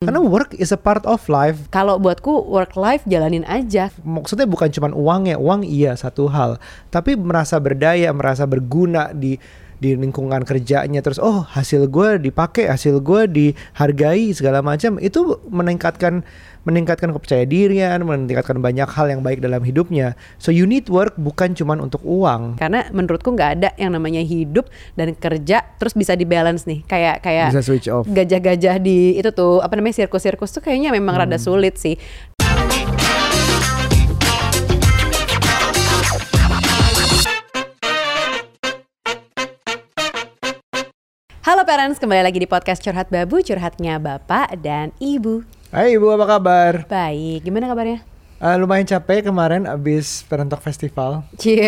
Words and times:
Karena 0.00 0.16
work 0.16 0.56
is 0.56 0.72
a 0.72 0.80
part 0.80 1.04
of 1.04 1.20
life. 1.28 1.68
Kalau 1.68 2.00
buatku 2.00 2.48
work 2.48 2.72
life 2.72 3.04
jalanin 3.04 3.44
aja. 3.44 3.92
Maksudnya 4.00 4.48
bukan 4.48 4.72
cuma 4.72 4.88
uangnya, 4.96 5.36
uang 5.36 5.60
iya 5.60 5.92
satu 5.92 6.24
hal, 6.32 6.56
tapi 6.88 7.20
merasa 7.20 7.60
berdaya, 7.60 8.08
merasa 8.16 8.48
berguna 8.48 9.12
di 9.12 9.36
di 9.80 9.96
lingkungan 9.96 10.44
kerjanya 10.44 11.00
terus 11.00 11.16
oh 11.16 11.40
hasil 11.40 11.88
gue 11.88 12.20
dipakai 12.20 12.68
hasil 12.68 13.00
gue 13.00 13.24
dihargai 13.32 14.28
segala 14.36 14.60
macam 14.60 15.00
itu 15.00 15.40
meningkatkan 15.48 16.20
meningkatkan 16.60 17.08
kepercayaan 17.16 17.48
dirian 17.48 17.98
meningkatkan 18.04 18.60
banyak 18.60 18.84
hal 18.84 19.08
yang 19.08 19.24
baik 19.24 19.40
dalam 19.40 19.64
hidupnya 19.64 20.12
so 20.36 20.52
you 20.52 20.68
need 20.68 20.84
work 20.92 21.16
bukan 21.16 21.56
cuma 21.56 21.72
untuk 21.80 22.04
uang 22.04 22.60
Karena 22.60 22.84
menurutku 22.92 23.32
nggak 23.32 23.50
ada 23.56 23.68
yang 23.80 23.96
namanya 23.96 24.20
hidup 24.20 24.68
dan 24.92 25.16
kerja 25.16 25.64
terus 25.80 25.96
bisa 25.96 26.12
dibalance 26.12 26.68
nih. 26.68 26.84
Kayak 26.84 27.24
kayak 27.24 27.48
bisa 27.54 27.64
switch 27.64 27.88
off 27.88 28.04
gajah-gajah 28.04 28.76
di 28.76 29.16
itu 29.16 29.30
tuh 29.32 29.64
apa 29.64 29.72
namanya 29.78 30.04
sirkus-sirkus 30.04 30.52
tuh 30.52 30.60
kayaknya 30.60 30.92
memang 30.92 31.16
rada 31.16 31.40
Hmm. 31.40 31.46
sulit 31.48 31.80
sih. 31.80 31.96
Halo 41.40 41.66
parents, 41.66 41.98
kembali 41.98 42.22
lagi 42.22 42.38
di 42.38 42.46
podcast 42.46 42.84
Curhat 42.84 43.08
Babu, 43.10 43.42
curhatnya 43.42 43.98
Bapak 43.98 44.60
dan 44.62 44.94
Ibu. 45.02 45.59
Hai 45.70 45.94
ibu 45.94 46.10
apa 46.10 46.26
kabar 46.26 46.82
Baik, 46.90 47.46
gimana 47.46 47.70
kabarnya? 47.70 48.02
Eh, 48.42 48.56
lumayan 48.58 48.82
capek 48.82 49.30
kemarin 49.30 49.70
abis 49.70 50.26
Parentok 50.26 50.58
Festival 50.58 51.22
Cie. 51.38 51.62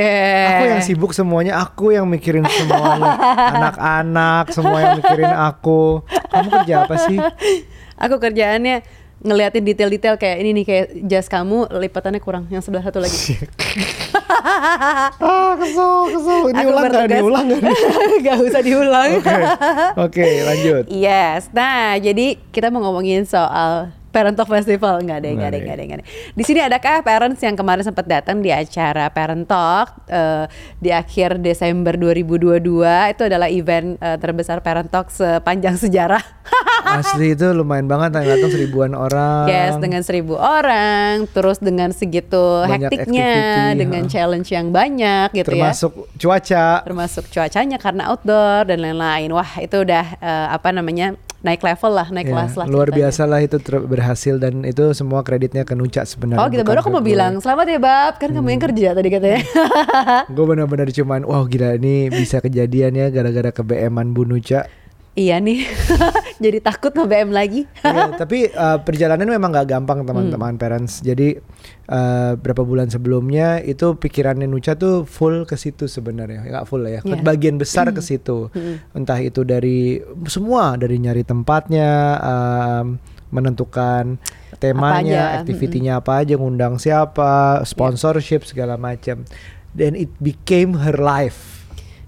Aku 0.58 0.64
yang 0.66 0.82
sibuk 0.82 1.14
semuanya, 1.14 1.62
aku 1.62 1.94
yang 1.94 2.10
mikirin 2.10 2.42
semuanya. 2.42 3.14
Anak-anak, 3.54 4.50
semua 4.50 4.82
yang 4.82 4.98
mikirin 4.98 5.30
aku. 5.30 6.02
Kamu 6.34 6.48
kerja 6.50 6.82
apa 6.82 6.98
sih? 7.06 7.14
Aku 7.94 8.18
kerjaannya 8.18 8.82
ngeliatin 9.22 9.62
detail-detail 9.62 10.18
kayak 10.18 10.42
ini 10.42 10.50
nih 10.50 10.64
kayak 10.66 10.86
jas 11.06 11.30
kamu 11.30 11.70
lipatannya 11.70 12.18
kurang 12.18 12.50
yang 12.50 12.58
sebelah 12.58 12.82
satu 12.82 12.98
lagi. 12.98 13.38
Ah, 14.32 15.52
kesel, 15.54 15.92
kesel. 16.10 16.40
Ini 16.48 16.58
Aku 16.58 16.68
ulang 16.68 16.84
gak? 16.84 16.92
Ini 16.92 17.00
bertugas- 17.08 17.24
ulang 17.24 17.44
gak? 18.22 18.38
usah 18.42 18.62
diulang. 18.62 19.10
Oke, 19.16 19.34
oke 19.98 20.26
lanjut. 20.44 20.84
Yes. 20.88 21.48
Nah, 21.50 21.96
jadi 21.96 22.26
kita 22.50 22.68
mau 22.68 22.80
ngomongin 22.80 23.24
soal 23.24 23.92
Parent 24.12 24.36
Talk 24.36 24.52
Festival 24.52 25.00
nggak 25.00 25.24
deh, 25.24 25.32
nggak 25.32 25.50
deh, 25.56 25.60
Nggak 25.64 25.76
deh, 25.80 25.84
nggak 25.88 25.98
deh. 26.04 26.06
Di 26.36 26.42
sini 26.44 26.60
adakah 26.60 27.00
parents 27.00 27.40
yang 27.40 27.56
kemarin 27.56 27.80
sempat 27.80 28.04
datang 28.04 28.44
di 28.44 28.52
acara 28.52 29.08
Parent 29.08 29.48
Talk 29.48 30.04
eh, 30.12 30.44
di 30.76 30.92
akhir 30.92 31.40
Desember 31.40 31.96
2022 31.96 32.60
itu 33.16 33.22
adalah 33.24 33.48
event 33.48 33.96
eh, 33.96 34.18
terbesar 34.20 34.60
Parent 34.60 34.92
Talk 34.92 35.08
sepanjang 35.08 35.80
sejarah. 35.80 36.20
Asli 36.82 37.32
itu 37.32 37.46
lumayan 37.56 37.88
banget 37.88 38.20
yang 38.20 38.36
datang 38.36 38.52
seribuan 38.52 38.92
orang. 38.92 39.48
Yes, 39.48 39.80
dengan 39.80 40.02
seribu 40.04 40.36
orang, 40.36 41.24
terus 41.32 41.56
dengan 41.62 41.88
segitu 41.94 42.68
Banyak 42.68 42.92
hektiknya, 42.92 43.32
activity, 43.32 43.78
dengan 43.80 44.02
ha. 44.04 44.10
challenge 44.10 44.48
yang 44.52 44.68
banyak 44.74 45.28
gitu 45.32 45.48
ya. 45.56 45.72
termasuk 45.72 45.92
cuaca. 46.20 46.66
termasuk 46.84 47.24
cuacanya 47.32 47.78
karena 47.80 48.12
outdoor 48.12 48.68
dan 48.68 48.84
lain-lain. 48.84 49.32
Wah, 49.32 49.50
itu 49.62 49.80
udah 49.80 50.04
eh, 50.20 50.46
apa 50.52 50.68
namanya? 50.74 51.16
Naik 51.42 51.58
level 51.60 51.92
lah, 51.92 52.06
naik 52.08 52.24
Ya, 52.24 52.32
kelas 52.32 52.52
lah. 52.54 52.66
luar 52.66 52.88
biasa 52.88 53.22
lah 53.24 53.38
itu 53.38 53.58
ter- 53.58 53.82
berhasil 53.82 54.34
dan 54.36 54.62
itu 54.62 54.90
semua 54.92 55.20
kreditnya 55.20 55.62
ke 55.62 55.74
Nuca 55.74 56.02
sebenarnya. 56.02 56.38
Oh 56.38 56.46
gitu, 56.46 56.62
baru 56.62 56.78
aku 56.78 56.90
mau 56.90 57.02
bilang 57.02 57.36
selamat 57.36 57.66
ya 57.68 57.78
Bab, 57.78 58.14
kan 58.16 58.30
kamu 58.30 58.40
Hmm. 58.40 58.52
yang 58.52 58.62
kerja 58.62 58.88
tadi 58.92 59.08
katanya. 59.08 59.40
Gue 60.34 60.44
benar-benar 60.44 60.88
cuman, 60.88 61.20
wah 61.22 61.42
gila 61.44 61.74
ini 61.76 62.08
bisa 62.08 62.38
kejadian 62.38 62.94
ya 62.94 63.06
gara-gara 63.08 63.50
ke 63.50 63.60
BM-an 63.60 64.10
Bu 64.10 64.22
Nuca. 64.22 64.70
iya 65.12 65.36
nih, 65.36 65.66
jadi 66.38 66.58
takut 66.62 66.94
sama 66.94 67.08
BM 67.08 67.30
lagi. 67.32 67.66
Iya, 67.84 68.16
tapi 68.16 68.48
uh, 68.48 68.80
perjalanan 68.80 69.28
memang 69.28 69.52
nggak 69.52 69.68
gampang 69.68 70.06
teman-teman 70.06 70.56
parents. 70.56 71.04
Jadi 71.04 71.36
uh, 71.90 72.32
berapa 72.38 72.62
bulan 72.64 72.88
sebelumnya 72.88 73.60
itu 73.60 73.98
pikirannya 73.98 74.48
Nucha 74.48 74.72
tuh 74.74 75.04
full 75.04 75.44
ke 75.44 75.60
situ 75.60 75.90
sebenarnya, 75.90 76.46
nggak 76.46 76.64
full 76.64 76.84
ya, 76.86 77.04
Iya. 77.04 77.20
bagian 77.20 77.60
besar 77.60 77.92
ke 77.92 78.00
situ. 78.00 78.48
Entah 78.96 79.18
itu 79.20 79.44
dari 79.44 80.00
semua, 80.24 80.76
dari 80.80 80.96
nyari 80.96 81.22
tempatnya, 81.26 81.90
um, 82.22 82.96
menentukan 83.32 84.20
temanya, 84.60 85.40
aktivitinya 85.40 85.98
apa 85.98 86.22
aja, 86.22 86.36
ngundang 86.36 86.76
siapa, 86.78 87.64
sponsorship 87.64 88.44
segala 88.44 88.76
macam. 88.76 89.24
Dan 89.72 89.96
it 89.96 90.12
became 90.20 90.76
her 90.84 90.94
life. 91.00 91.61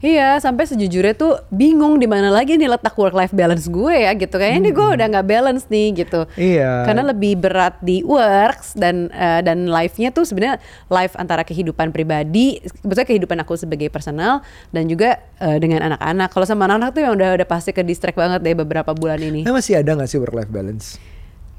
Iya, 0.05 0.37
sampai 0.37 0.69
sejujurnya 0.69 1.17
tuh 1.17 1.41
bingung 1.49 1.97
di 1.97 2.05
mana 2.05 2.29
lagi 2.29 2.61
nih 2.61 2.69
letak 2.69 2.93
work 2.93 3.17
life 3.17 3.33
balance 3.33 3.65
gue 3.73 4.05
ya 4.05 4.13
gitu. 4.13 4.37
Kayaknya 4.37 4.59
ini 4.61 4.71
gue 4.77 4.89
udah 5.01 5.07
nggak 5.09 5.27
balance 5.27 5.65
nih 5.73 6.05
gitu. 6.05 6.29
Iya. 6.37 6.85
Karena 6.85 7.09
lebih 7.09 7.41
berat 7.41 7.81
di 7.81 8.05
works 8.05 8.77
dan 8.77 9.09
eh, 9.17 9.41
dan 9.41 9.65
life-nya 9.65 10.13
tuh 10.13 10.29
sebenarnya 10.29 10.61
life 10.93 11.17
antara 11.17 11.41
kehidupan 11.41 11.89
pribadi, 11.89 12.61
sebetulnya 12.69 13.09
kehidupan 13.09 13.39
aku 13.41 13.57
sebagai 13.57 13.89
personal 13.89 14.45
dan 14.77 14.93
juga 14.93 15.25
eh, 15.41 15.57
dengan 15.57 15.81
anak-anak. 15.89 16.29
Kalau 16.37 16.45
sama 16.45 16.69
anak-anak 16.69 16.91
tuh 16.93 17.01
yang 17.01 17.13
udah 17.17 17.41
udah 17.41 17.49
pasti 17.49 17.73
ke 17.73 17.81
distract 17.81 18.21
banget 18.21 18.45
deh 18.45 18.53
beberapa 18.53 18.93
bulan 18.93 19.25
ini. 19.25 19.49
Nah, 19.49 19.57
masih 19.57 19.81
ada 19.81 19.97
nggak 19.97 20.09
sih 20.13 20.21
work 20.21 20.37
life 20.37 20.53
balance? 20.53 21.01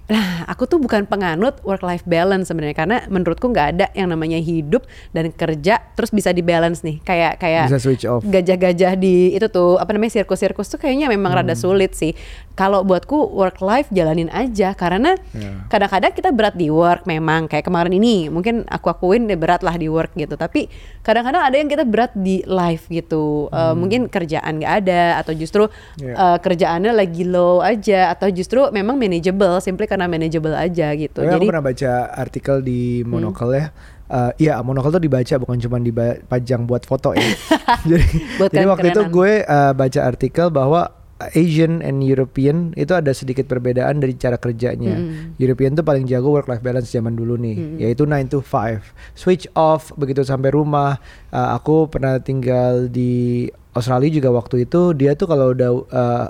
Nah, 0.06 0.46
aku 0.46 0.70
tuh 0.70 0.78
bukan 0.78 1.02
penganut 1.04 1.58
work 1.62 1.82
life 1.82 2.06
balance 2.06 2.48
sebenarnya 2.48 2.78
karena 2.78 2.98
menurutku 3.08 3.50
nggak 3.50 3.68
ada 3.74 3.86
yang 3.92 4.06
namanya 4.08 4.38
hidup 4.38 4.86
dan 5.10 5.34
kerja 5.34 5.82
terus 5.94 6.14
bisa 6.14 6.30
dibalance 6.30 6.86
nih. 6.86 7.02
Kayak 7.02 7.42
kayak 7.42 7.66
Bisa 7.66 7.82
switch 7.82 8.06
off. 8.06 8.22
gajah-gajah 8.22 8.94
di 8.94 9.34
itu 9.34 9.48
tuh 9.48 9.76
apa 9.76 9.90
namanya 9.90 10.14
sirkus-sirkus 10.14 10.70
tuh 10.70 10.78
kayaknya 10.78 11.10
memang 11.10 11.34
Hmm. 11.34 11.42
rada 11.42 11.58
sulit 11.58 11.92
sih. 11.92 12.14
Kalau 12.54 12.86
buatku 12.86 13.34
work 13.34 13.60
life 13.60 13.90
jalanin 13.90 14.30
aja 14.30 14.72
karena 14.72 15.18
Ya. 15.32 15.66
kadang-kadang 15.68 16.14
kita 16.14 16.30
berat 16.30 16.54
di 16.54 16.70
work 16.70 17.04
memang 17.04 17.50
kayak 17.50 17.66
kemarin 17.66 17.92
ini 17.92 18.30
mungkin 18.30 18.62
aku 18.64 18.88
akuin 18.88 19.26
deh 19.26 19.36
berat 19.36 19.60
lah 19.60 19.74
di 19.74 19.90
work 19.90 20.14
gitu. 20.14 20.38
Tapi 20.38 20.70
kadang-kadang 21.02 21.42
ada 21.42 21.56
yang 21.56 21.66
kita 21.66 21.82
berat 21.82 22.14
di 22.14 22.46
life 22.46 22.86
gitu. 22.88 23.50
Eh, 23.50 23.74
mungkin 23.74 24.06
kerjaan 24.06 24.62
nggak 24.62 24.74
ada 24.86 25.18
atau 25.18 25.34
justru 25.34 25.66
Hmm. 25.66 26.06
Ya. 26.06 26.14
eh, 26.14 26.38
kerjaannya 26.38 26.94
lagi 26.94 27.26
low 27.26 27.60
aja 27.60 28.14
atau 28.14 28.30
justru 28.30 28.62
memang 28.70 28.96
manageable 28.96 29.58
simply 29.60 29.90
karena 29.96 30.12
manageable 30.12 30.52
aja 30.52 30.92
gitu. 31.00 31.24
Tapi 31.24 31.32
Jadi 31.32 31.40
aku 31.40 31.50
pernah 31.50 31.64
baca 31.64 31.92
artikel 32.12 32.56
di 32.60 33.02
Monocle 33.08 33.52
ya. 33.56 33.66
Eh, 34.06 34.32
Iya, 34.46 34.60
Monocle 34.62 35.00
tuh 35.00 35.04
dibaca 35.08 35.36
bukan 35.40 35.58
cuma 35.64 35.80
dipajang 35.80 36.68
buat 36.68 36.84
foto 36.84 37.16
ya. 37.16 37.24
jadi, 37.90 38.06
Buat 38.38 38.52
jadi 38.52 38.68
waktu 38.68 38.88
itu 38.92 39.02
keren-kerenan. 39.08 39.16
gue 39.16 39.32
eh, 39.48 39.72
baca 39.74 40.00
artikel 40.04 40.48
bahwa 40.52 40.82
Asian 41.16 41.80
and 41.80 42.04
European 42.04 42.76
itu 42.76 42.92
ada 42.92 43.16
sedikit 43.16 43.48
perbedaan 43.48 44.04
dari 44.04 44.20
cara 44.20 44.36
kerjanya. 44.36 45.00
European 45.40 45.72
tuh 45.72 45.88
paling 45.88 46.04
jago 46.12 46.28
work 46.28 46.52
life 46.52 46.60
balance 46.60 46.92
zaman 46.92 47.16
dulu 47.16 47.40
nih, 47.40 47.80
yaitu 47.80 48.04
9 48.04 48.28
to 48.28 48.44
5. 48.44 48.84
Switch 49.16 49.48
off 49.56 49.96
begitu 49.96 50.28
sampai 50.28 50.52
rumah. 50.52 51.00
Eh, 51.32 51.50
aku 51.56 51.88
pernah 51.88 52.20
tinggal 52.20 52.92
di 52.92 53.48
Australia 53.72 54.12
juga 54.12 54.36
waktu 54.36 54.68
itu 54.68 54.92
dia 54.92 55.16
tuh 55.16 55.28
kalau 55.32 55.56
udah 55.56 55.72
eh, 55.88 56.28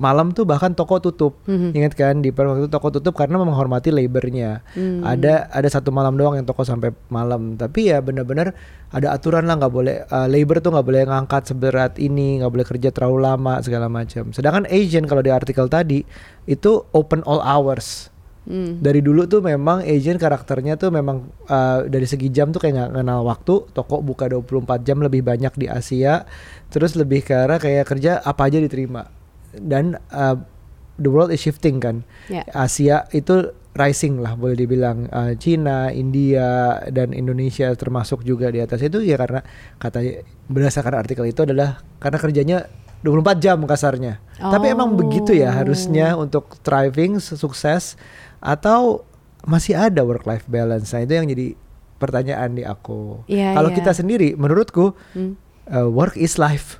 malam 0.00 0.32
tuh 0.32 0.48
bahkan 0.48 0.72
toko 0.72 0.96
tutup. 0.96 1.44
Ingat 1.76 1.92
kan 1.92 2.24
di 2.24 2.32
Perth 2.32 2.48
waktu 2.56 2.60
itu 2.64 2.72
toko 2.72 2.88
tutup 2.88 3.12
karena 3.12 3.36
menghormati 3.36 3.92
labornya. 3.92 4.64
Ada 5.04 5.52
ada 5.52 5.68
satu 5.68 5.92
malam 5.92 6.16
doang 6.16 6.40
yang 6.40 6.48
toko 6.48 6.64
sampai 6.64 6.90
malam. 7.12 7.60
Tapi 7.60 7.92
ya 7.92 8.00
benar-benar 8.00 8.56
ada 8.90 9.12
aturan 9.14 9.44
lah 9.46 9.60
nggak 9.60 9.70
boleh 9.70 9.96
uh, 10.08 10.26
labor 10.26 10.58
tuh 10.64 10.72
nggak 10.72 10.86
boleh 10.88 11.02
ngangkat 11.04 11.42
seberat 11.52 11.92
ini, 12.00 12.40
nggak 12.40 12.50
boleh 12.50 12.66
kerja 12.66 12.88
terlalu 12.90 13.18
lama 13.22 13.60
segala 13.60 13.86
macam. 13.92 14.32
Sedangkan 14.32 14.64
Asian 14.72 15.04
kalau 15.04 15.20
di 15.20 15.30
artikel 15.30 15.68
tadi 15.68 16.00
itu 16.48 16.82
open 16.96 17.20
all 17.28 17.44
hours. 17.44 18.08
hmm, 18.48 18.80
Dari 18.80 19.04
dulu 19.04 19.28
tuh 19.28 19.44
memang 19.44 19.84
Asian 19.84 20.16
karakternya 20.16 20.80
tuh 20.80 20.88
memang 20.88 21.28
uh, 21.46 21.84
dari 21.84 22.08
segi 22.08 22.32
jam 22.32 22.50
tuh 22.50 22.58
kayak 22.58 22.74
nggak 22.74 22.90
kenal 23.04 23.20
waktu. 23.28 23.54
Toko 23.70 24.00
buka 24.00 24.26
24 24.32 24.80
jam 24.82 24.98
lebih 25.04 25.22
banyak 25.22 25.52
di 25.60 25.68
Asia. 25.68 26.24
Terus 26.72 26.96
lebih 26.96 27.20
ke 27.20 27.36
arah 27.36 27.60
kayak 27.60 27.84
kerja 27.84 28.24
apa 28.24 28.48
aja 28.48 28.58
diterima. 28.58 29.19
Dan 29.54 29.98
uh, 30.10 30.36
the 30.96 31.10
world 31.10 31.32
is 31.32 31.40
shifting 31.40 31.80
kan. 31.80 32.02
Ya. 32.28 32.44
Asia 32.50 33.08
itu 33.10 33.50
rising 33.70 34.18
lah 34.18 34.34
boleh 34.34 34.58
dibilang 34.58 35.06
Uh, 35.10 35.32
Cina, 35.38 35.94
India 35.94 36.78
dan 36.90 37.14
Indonesia 37.14 37.70
termasuk 37.78 38.26
juga 38.26 38.50
di 38.50 38.58
atas 38.58 38.82
itu 38.82 38.98
ya 38.98 39.14
karena 39.14 39.40
kata 39.78 40.26
berdasarkan 40.50 40.94
artikel 40.98 41.24
itu 41.30 41.46
adalah 41.46 41.78
karena 42.02 42.18
kerjanya 42.18 42.58
24 43.00 43.40
jam 43.40 43.58
kasarnya. 43.64 44.20
Tapi 44.36 44.66
emang 44.74 44.92
begitu 44.92 45.32
ya 45.32 45.54
harusnya 45.54 46.18
untuk 46.18 46.60
thriving 46.60 47.16
sukses 47.22 47.96
atau 48.42 49.06
masih 49.48 49.72
ada 49.72 50.04
work 50.04 50.28
life 50.28 50.44
balance. 50.44 50.92
Nah, 50.92 51.00
itu 51.00 51.16
yang 51.16 51.24
jadi 51.28 51.56
pertanyaan 51.96 52.56
di 52.56 52.64
aku. 52.64 53.24
Iya, 53.28 53.56
Kalau 53.56 53.70
iya. 53.72 53.76
kita 53.76 53.92
sendiri 53.92 54.36
menurutku 54.36 54.92
Hmm. 55.16 55.36
uh, 55.68 55.88
work 55.88 56.16
is 56.16 56.36
life. 56.36 56.79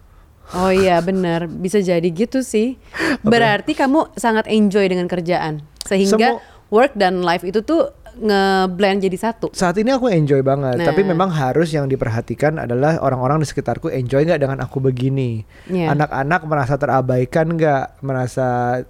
Oh 0.51 0.71
iya 0.71 0.99
benar, 0.99 1.47
bisa 1.47 1.79
jadi 1.79 2.05
gitu 2.07 2.43
sih. 2.43 2.75
Berarti 3.23 3.75
kamu 3.75 4.15
sangat 4.15 4.51
enjoy 4.51 4.87
dengan 4.87 5.07
kerjaan 5.07 5.63
sehingga 5.87 6.39
Semua- 6.39 6.43
work 6.71 6.95
dan 6.95 7.23
life 7.23 7.43
itu 7.43 7.63
tuh 7.63 7.91
ngeblend 8.19 9.07
jadi 9.07 9.15
satu. 9.15 9.55
Saat 9.55 9.79
ini 9.79 9.95
aku 9.95 10.11
enjoy 10.11 10.43
banget, 10.43 10.83
tapi 10.83 11.07
Nah. 11.07 11.15
memang 11.15 11.31
harus 11.31 11.71
yang 11.71 11.87
diperhatikan 11.87 12.59
adalah 12.59 12.99
orang-orang 12.99 13.39
di 13.39 13.47
sekitarku 13.47 13.87
enjoy 13.87 14.27
nggak 14.27 14.43
dengan 14.43 14.59
aku 14.61 14.83
begini. 14.83 15.47
Iya. 15.71 15.95
Anak-anak 15.95 16.43
merasa 16.45 16.75
terabaikan 16.75 17.55
nggak, 17.55 18.03
merasa 18.03 18.83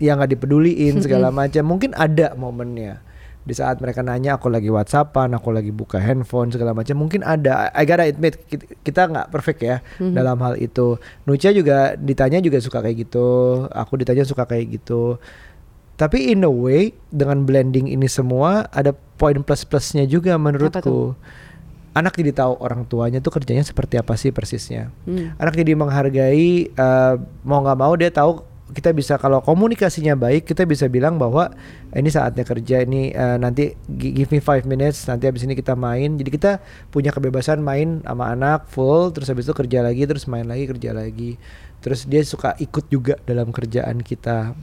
yang 0.00 0.16
nggak 0.18 0.32
dipeduliin 0.34 1.04
segala 1.04 1.28
macam 1.28 1.62
mungkin 1.68 1.92
ada 1.92 2.32
momennya 2.32 3.04
di 3.40 3.56
saat 3.56 3.80
mereka 3.80 4.04
nanya 4.04 4.36
aku 4.36 4.52
lagi 4.52 4.68
WhatsAppan, 4.68 5.32
aku 5.32 5.48
lagi 5.48 5.72
buka 5.72 5.96
handphone 5.96 6.52
segala 6.52 6.76
macam 6.76 7.00
mungkin 7.00 7.24
ada. 7.24 7.72
I 7.72 7.88
gotta 7.88 8.04
admit 8.04 8.36
kita 8.84 9.08
nggak 9.08 9.32
perfect 9.32 9.60
ya 9.64 9.80
mm-hmm. 9.80 10.12
dalam 10.12 10.36
hal 10.44 10.60
itu. 10.60 11.00
Nucha 11.24 11.48
juga 11.50 11.96
ditanya 11.96 12.44
juga 12.44 12.60
suka 12.60 12.84
kayak 12.84 13.08
gitu, 13.08 13.28
aku 13.72 13.96
ditanya 13.96 14.28
suka 14.28 14.44
kayak 14.44 14.80
gitu. 14.80 15.16
Tapi 15.96 16.32
in 16.32 16.44
a 16.44 16.52
way 16.52 16.96
dengan 17.12 17.44
blending 17.44 17.88
ini 17.88 18.08
semua 18.08 18.68
ada 18.72 18.92
poin 19.20 19.36
plus 19.40 19.64
plusnya 19.64 20.04
juga 20.04 20.36
menurutku. 20.36 21.16
Anak 21.90 22.16
jadi 22.16 22.30
tahu 22.32 22.54
orang 22.62 22.86
tuanya 22.86 23.18
tuh 23.18 23.34
kerjanya 23.34 23.66
seperti 23.66 23.98
apa 23.98 24.14
sih 24.14 24.30
persisnya. 24.30 24.94
Hmm. 25.04 25.34
Anak 25.36 25.58
jadi 25.58 25.74
menghargai 25.74 26.70
uh, 26.76 27.18
mau 27.44 27.60
nggak 27.60 27.78
mau 27.80 27.92
dia 27.98 28.08
tahu 28.08 28.49
kita 28.70 28.94
bisa 28.94 29.18
kalau 29.18 29.42
komunikasinya 29.42 30.14
baik 30.14 30.46
kita 30.46 30.64
bisa 30.64 30.86
bilang 30.86 31.18
bahwa 31.18 31.50
ini 31.92 32.06
saatnya 32.08 32.46
kerja 32.46 32.86
ini 32.86 33.10
uh, 33.12 33.36
nanti 33.36 33.74
give 33.86 34.30
me 34.30 34.38
five 34.38 34.64
minutes 34.66 35.04
nanti 35.10 35.26
habis 35.26 35.42
ini 35.42 35.58
kita 35.58 35.74
main. 35.74 36.16
Jadi 36.16 36.30
kita 36.30 36.62
punya 36.94 37.10
kebebasan 37.10 37.60
main 37.60 38.00
sama 38.06 38.30
anak 38.30 38.70
full 38.70 39.10
terus 39.10 39.28
habis 39.30 39.46
itu 39.46 39.54
kerja 39.54 39.82
lagi 39.82 40.06
terus 40.06 40.24
main 40.30 40.46
lagi 40.46 40.70
kerja 40.70 40.94
lagi. 40.94 41.36
Terus 41.80 42.04
dia 42.06 42.22
suka 42.22 42.54
ikut 42.60 42.92
juga 42.92 43.16
dalam 43.24 43.50
kerjaan 43.50 44.04
kita 44.04 44.54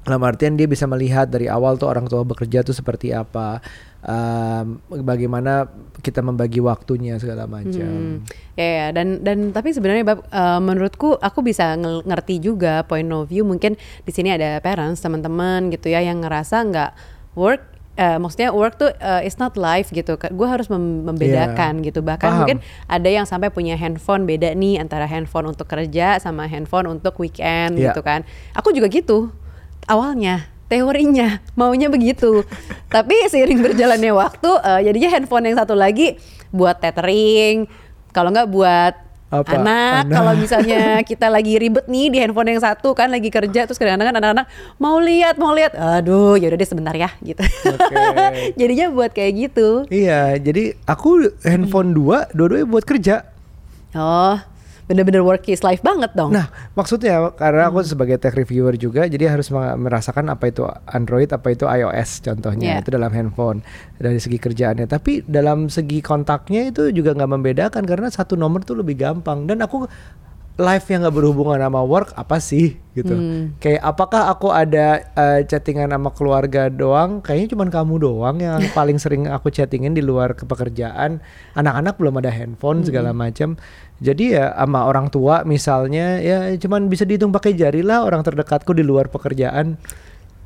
dalam 0.00 0.22
artian 0.24 0.56
dia 0.56 0.64
bisa 0.64 0.88
melihat 0.88 1.28
dari 1.28 1.44
awal 1.44 1.76
tuh 1.76 1.92
orang 1.92 2.08
tua 2.08 2.24
bekerja 2.24 2.64
tuh 2.64 2.72
seperti 2.72 3.12
apa 3.12 3.60
um, 4.00 4.80
bagaimana 5.04 5.68
kita 6.00 6.24
membagi 6.24 6.64
waktunya 6.64 7.20
segala 7.20 7.44
macam. 7.44 8.24
Hmm. 8.24 8.24
Ya, 8.56 8.68
ya 8.68 8.86
dan 8.96 9.20
dan 9.20 9.52
tapi 9.52 9.76
sebenarnya 9.76 10.04
bab 10.08 10.24
uh, 10.32 10.60
menurutku 10.60 11.20
aku 11.20 11.44
bisa 11.44 11.76
ngerti 11.80 12.40
juga 12.40 12.80
point 12.88 13.08
of 13.12 13.28
view 13.28 13.44
mungkin 13.44 13.76
di 13.76 14.12
sini 14.12 14.32
ada 14.32 14.56
parents 14.64 15.04
teman-teman 15.04 15.68
gitu 15.68 15.92
ya 15.92 16.00
yang 16.00 16.24
ngerasa 16.24 16.64
nggak 16.64 16.90
work 17.36 17.60
uh, 18.00 18.16
maksudnya 18.16 18.56
work 18.56 18.80
tuh 18.80 18.88
uh, 19.04 19.20
it's 19.20 19.36
not 19.36 19.52
life 19.60 19.92
gitu. 19.92 20.16
Gue 20.16 20.48
harus 20.48 20.72
mem 20.72 21.04
membedakan 21.04 21.84
yeah. 21.84 21.86
gitu. 21.92 22.00
Bahkan 22.00 22.24
Paham. 22.24 22.38
mungkin 22.40 22.58
ada 22.88 23.08
yang 23.12 23.28
sampai 23.28 23.52
punya 23.52 23.76
handphone 23.76 24.24
beda 24.24 24.56
nih 24.56 24.80
antara 24.80 25.04
handphone 25.04 25.52
untuk 25.52 25.68
kerja 25.68 26.16
sama 26.16 26.48
handphone 26.48 26.88
untuk 26.88 27.20
weekend 27.20 27.76
yeah. 27.76 27.92
gitu 27.92 28.00
kan. 28.00 28.24
Aku 28.56 28.72
juga 28.72 28.88
gitu 28.88 29.28
awalnya 29.90 30.46
teorinya 30.70 31.42
maunya 31.58 31.90
begitu. 31.90 32.46
Tapi 32.86 33.26
seiring 33.26 33.58
berjalannya 33.58 34.14
waktu 34.14 34.50
uh, 34.54 34.80
jadinya 34.80 35.10
handphone 35.10 35.50
yang 35.50 35.58
satu 35.58 35.74
lagi 35.74 36.14
buat 36.54 36.78
tethering 36.78 37.66
kalau 38.14 38.30
nggak 38.30 38.46
buat 38.46 38.94
apa? 39.30 39.62
anak, 39.62 40.10
kalau 40.10 40.32
misalnya 40.34 40.98
kita 41.06 41.30
lagi 41.30 41.54
ribet 41.54 41.86
nih 41.86 42.10
di 42.10 42.18
handphone 42.18 42.50
yang 42.50 42.62
satu 42.62 42.98
kan 42.98 43.06
lagi 43.14 43.30
kerja 43.30 43.62
terus 43.62 43.78
kadang-kadang 43.78 44.10
kan 44.10 44.16
anak-anak 44.18 44.46
mau 44.82 44.98
lihat 44.98 45.38
mau 45.38 45.54
lihat 45.54 45.78
aduh 45.78 46.34
ya 46.34 46.50
udah 46.50 46.58
deh 46.58 46.66
sebentar 46.70 46.94
ya 46.94 47.10
gitu. 47.22 47.42
Okay. 47.42 48.50
jadinya 48.62 48.90
buat 48.90 49.10
kayak 49.14 49.32
gitu. 49.38 49.86
Iya 49.86 50.38
jadi 50.38 50.74
aku 50.86 51.30
handphone 51.46 51.94
dua 51.94 52.26
dua-duanya 52.34 52.66
buat 52.66 52.82
kerja. 52.82 53.26
Oh 53.94 54.38
bener-bener 54.90 55.22
work 55.22 55.46
is 55.46 55.62
life 55.62 55.78
banget 55.86 56.10
dong. 56.18 56.34
Nah, 56.34 56.50
maksudnya 56.74 57.30
karena 57.38 57.70
aku 57.70 57.86
hmm. 57.86 57.94
sebagai 57.94 58.18
tech 58.18 58.34
reviewer 58.34 58.74
juga, 58.74 59.06
jadi 59.06 59.30
harus 59.30 59.46
merasakan 59.54 60.34
apa 60.34 60.50
itu 60.50 60.66
Android, 60.90 61.30
apa 61.30 61.54
itu 61.54 61.70
iOS 61.70 62.26
contohnya 62.26 62.74
yeah. 62.74 62.80
itu 62.82 62.90
dalam 62.90 63.14
handphone 63.14 63.62
dari 64.02 64.18
segi 64.18 64.42
kerjaannya. 64.42 64.90
Tapi 64.90 65.22
dalam 65.30 65.70
segi 65.70 66.02
kontaknya 66.02 66.74
itu 66.74 66.90
juga 66.90 67.14
nggak 67.14 67.30
membedakan 67.30 67.86
karena 67.86 68.10
satu 68.10 68.34
nomor 68.34 68.66
tuh 68.66 68.82
lebih 68.82 68.98
gampang 68.98 69.46
dan 69.46 69.62
aku 69.62 69.86
live 70.60 70.86
yang 70.92 71.00
nggak 71.08 71.16
berhubungan 71.16 71.58
sama 71.64 71.80
work 71.80 72.12
apa 72.14 72.36
sih? 72.38 72.76
Gitu. 72.90 73.14
Hmm. 73.14 73.54
kayak 73.62 73.86
apakah 73.86 74.34
aku 74.34 74.50
ada 74.50 75.06
uh, 75.14 75.40
chattingan 75.46 75.94
sama 75.94 76.12
keluarga 76.12 76.68
doang? 76.68 77.24
Kayaknya 77.24 77.48
cuma 77.56 77.64
kamu 77.70 77.94
doang 78.02 78.36
yang 78.42 78.60
paling 78.76 79.00
sering 79.00 79.24
aku 79.24 79.48
chattingin 79.48 79.96
di 79.96 80.04
luar 80.04 80.36
pekerjaan. 80.36 81.24
Anak-anak 81.56 81.96
belum 81.96 82.20
ada 82.20 82.28
handphone 82.28 82.84
hmm. 82.84 82.86
segala 82.92 83.10
macam 83.16 83.56
jadi 84.00 84.24
ya 84.32 84.46
sama 84.56 84.88
orang 84.88 85.12
tua 85.12 85.44
misalnya 85.44 86.18
ya 86.24 86.48
cuman 86.56 86.88
bisa 86.88 87.04
dihitung 87.04 87.30
pakai 87.30 87.52
jari 87.52 87.84
lah 87.84 88.02
orang 88.02 88.24
terdekatku 88.24 88.72
di 88.72 88.80
luar 88.80 89.12
pekerjaan 89.12 89.76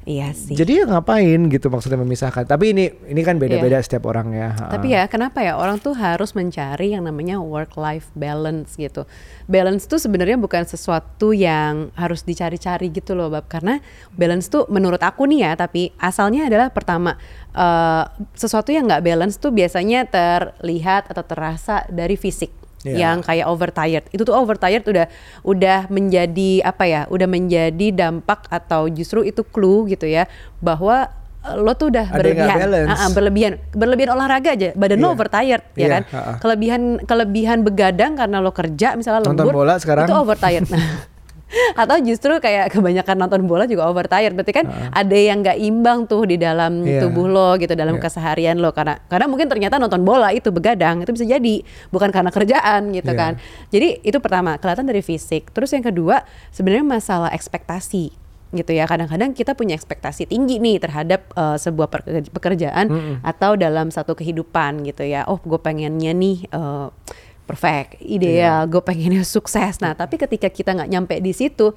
Iya 0.05 0.37
sih. 0.37 0.53
Jadi 0.53 0.81
ya 0.81 0.85
ngapain 0.85 1.49
gitu 1.49 1.73
maksudnya 1.73 1.97
memisahkan. 1.97 2.45
Tapi 2.45 2.77
ini 2.77 2.93
ini 3.09 3.21
kan 3.25 3.41
beda-beda 3.41 3.81
iya. 3.81 3.85
setiap 3.85 4.05
orang 4.05 4.37
ya. 4.37 4.53
Tapi 4.53 4.93
ya 4.93 5.09
kenapa 5.09 5.41
ya 5.41 5.56
orang 5.56 5.81
tuh 5.81 5.97
harus 5.97 6.37
mencari 6.37 6.93
yang 6.93 7.09
namanya 7.09 7.41
work 7.41 7.81
life 7.81 8.12
balance 8.12 8.77
gitu. 8.77 9.09
Balance 9.49 9.89
tuh 9.89 9.97
sebenarnya 9.97 10.37
bukan 10.37 10.69
sesuatu 10.69 11.33
yang 11.33 11.89
harus 11.97 12.21
dicari-cari 12.21 12.93
gitu 12.93 13.17
loh, 13.17 13.33
Bab. 13.33 13.49
Karena 13.49 13.81
balance 14.12 14.53
tuh 14.53 14.69
menurut 14.69 15.01
aku 15.01 15.25
nih 15.25 15.49
ya, 15.49 15.53
tapi 15.56 15.89
asalnya 15.97 16.53
adalah 16.53 16.69
pertama 16.69 17.17
uh, 17.56 18.05
sesuatu 18.37 18.77
yang 18.77 18.85
nggak 18.85 19.05
balance 19.09 19.41
tuh 19.41 19.56
biasanya 19.56 20.05
terlihat 20.05 21.09
atau 21.09 21.25
terasa 21.25 21.89
dari 21.89 22.21
fisik 22.21 22.63
yeah. 22.84 23.08
yang 23.08 23.25
kayak 23.25 23.48
overtired. 23.48 24.04
Itu 24.12 24.22
tuh 24.28 24.36
overtired 24.36 24.84
udah 24.84 25.06
udah 25.42 25.78
menjadi 25.88 26.62
apa 26.62 26.84
ya? 26.84 27.00
Udah 27.08 27.26
menjadi 27.26 27.86
dampak 27.90 28.46
atau 28.52 28.86
justru 28.92 29.25
itu 29.25 29.42
clue 29.42 29.88
gitu 29.90 30.04
ya 30.04 30.28
bahwa 30.60 31.08
eh, 31.42 31.56
lo 31.56 31.72
tuh 31.75 31.88
udah 31.90 32.06
Ada 32.12 32.20
berlebihan, 32.20 32.56
uh, 32.69 32.92
uh, 32.92 33.10
berlebihan, 33.10 33.52
berlebihan 33.72 34.10
olahraga 34.12 34.52
aja, 34.52 34.70
badan 34.76 35.00
yeah. 35.00 35.04
lo 35.04 35.08
iya. 35.08 35.14
overtired, 35.16 35.64
ya 35.75 35.81
yeah, 35.81 35.90
kan? 35.90 36.02
Uh, 36.04 36.16
uh. 36.16 36.36
Kelebihan 36.38 36.82
kelebihan 37.02 37.58
begadang 37.64 38.12
karena 38.20 38.38
lo 38.38 38.52
kerja, 38.52 38.94
misalnya 38.94 39.25
lembur, 39.25 39.48
Nonton 39.48 39.56
bola 39.56 39.75
sekarang. 39.81 40.06
itu 40.06 40.14
overtired. 40.14 40.69
atau 41.81 41.97
justru 42.03 42.37
kayak 42.39 42.75
kebanyakan 42.75 43.17
nonton 43.17 43.43
bola 43.47 43.65
juga 43.65 43.87
overtired 43.89 44.35
berarti 44.35 44.53
kan 44.53 44.67
uh. 44.67 44.91
ada 44.93 45.17
yang 45.17 45.41
nggak 45.41 45.59
imbang 45.59 46.06
tuh 46.06 46.27
di 46.27 46.37
dalam 46.37 46.83
yeah. 46.83 47.03
tubuh 47.03 47.27
lo 47.27 47.56
gitu 47.56 47.73
dalam 47.75 47.99
yeah. 47.99 48.05
keseharian 48.05 48.59
lo 48.59 48.75
karena 48.75 48.99
karena 49.06 49.27
mungkin 49.31 49.47
ternyata 49.47 49.79
nonton 49.79 50.03
bola 50.03 50.31
itu 50.35 50.51
begadang 50.51 51.03
itu 51.03 51.11
bisa 51.15 51.27
jadi 51.27 51.55
bukan 51.91 52.11
karena 52.11 52.31
kerjaan 52.35 52.93
gitu 52.93 53.12
yeah. 53.12 53.21
kan 53.21 53.33
jadi 53.71 54.03
itu 54.03 54.19
pertama 54.19 54.56
kelihatan 54.59 54.87
dari 54.87 55.03
fisik 55.05 55.51
terus 55.55 55.71
yang 55.73 55.85
kedua 55.85 56.23
sebenarnya 56.51 56.87
masalah 56.87 57.31
ekspektasi 57.33 58.25
gitu 58.55 58.71
ya 58.71 58.87
kadang-kadang 58.87 59.35
kita 59.35 59.59
punya 59.59 59.75
ekspektasi 59.75 60.31
tinggi 60.31 60.62
nih 60.62 60.79
terhadap 60.79 61.27
uh, 61.35 61.59
sebuah 61.59 61.91
pekerjaan 62.31 62.87
mm 62.87 62.95
-hmm. 62.95 63.17
atau 63.27 63.59
dalam 63.59 63.91
satu 63.91 64.15
kehidupan 64.15 64.87
gitu 64.87 65.03
ya 65.03 65.27
oh 65.27 65.43
gue 65.43 65.59
pengennya 65.59 66.15
nih 66.15 66.47
uh, 66.55 66.95
perfect, 67.44 68.00
ideal, 68.00 68.64
yeah. 68.64 68.69
gue 68.69 68.81
pengennya 68.81 69.23
sukses. 69.25 69.79
Nah, 69.81 69.93
tapi 69.93 70.17
ketika 70.17 70.49
kita 70.49 70.73
nggak 70.73 70.91
nyampe 70.91 71.14
di 71.20 71.32
situ, 71.37 71.76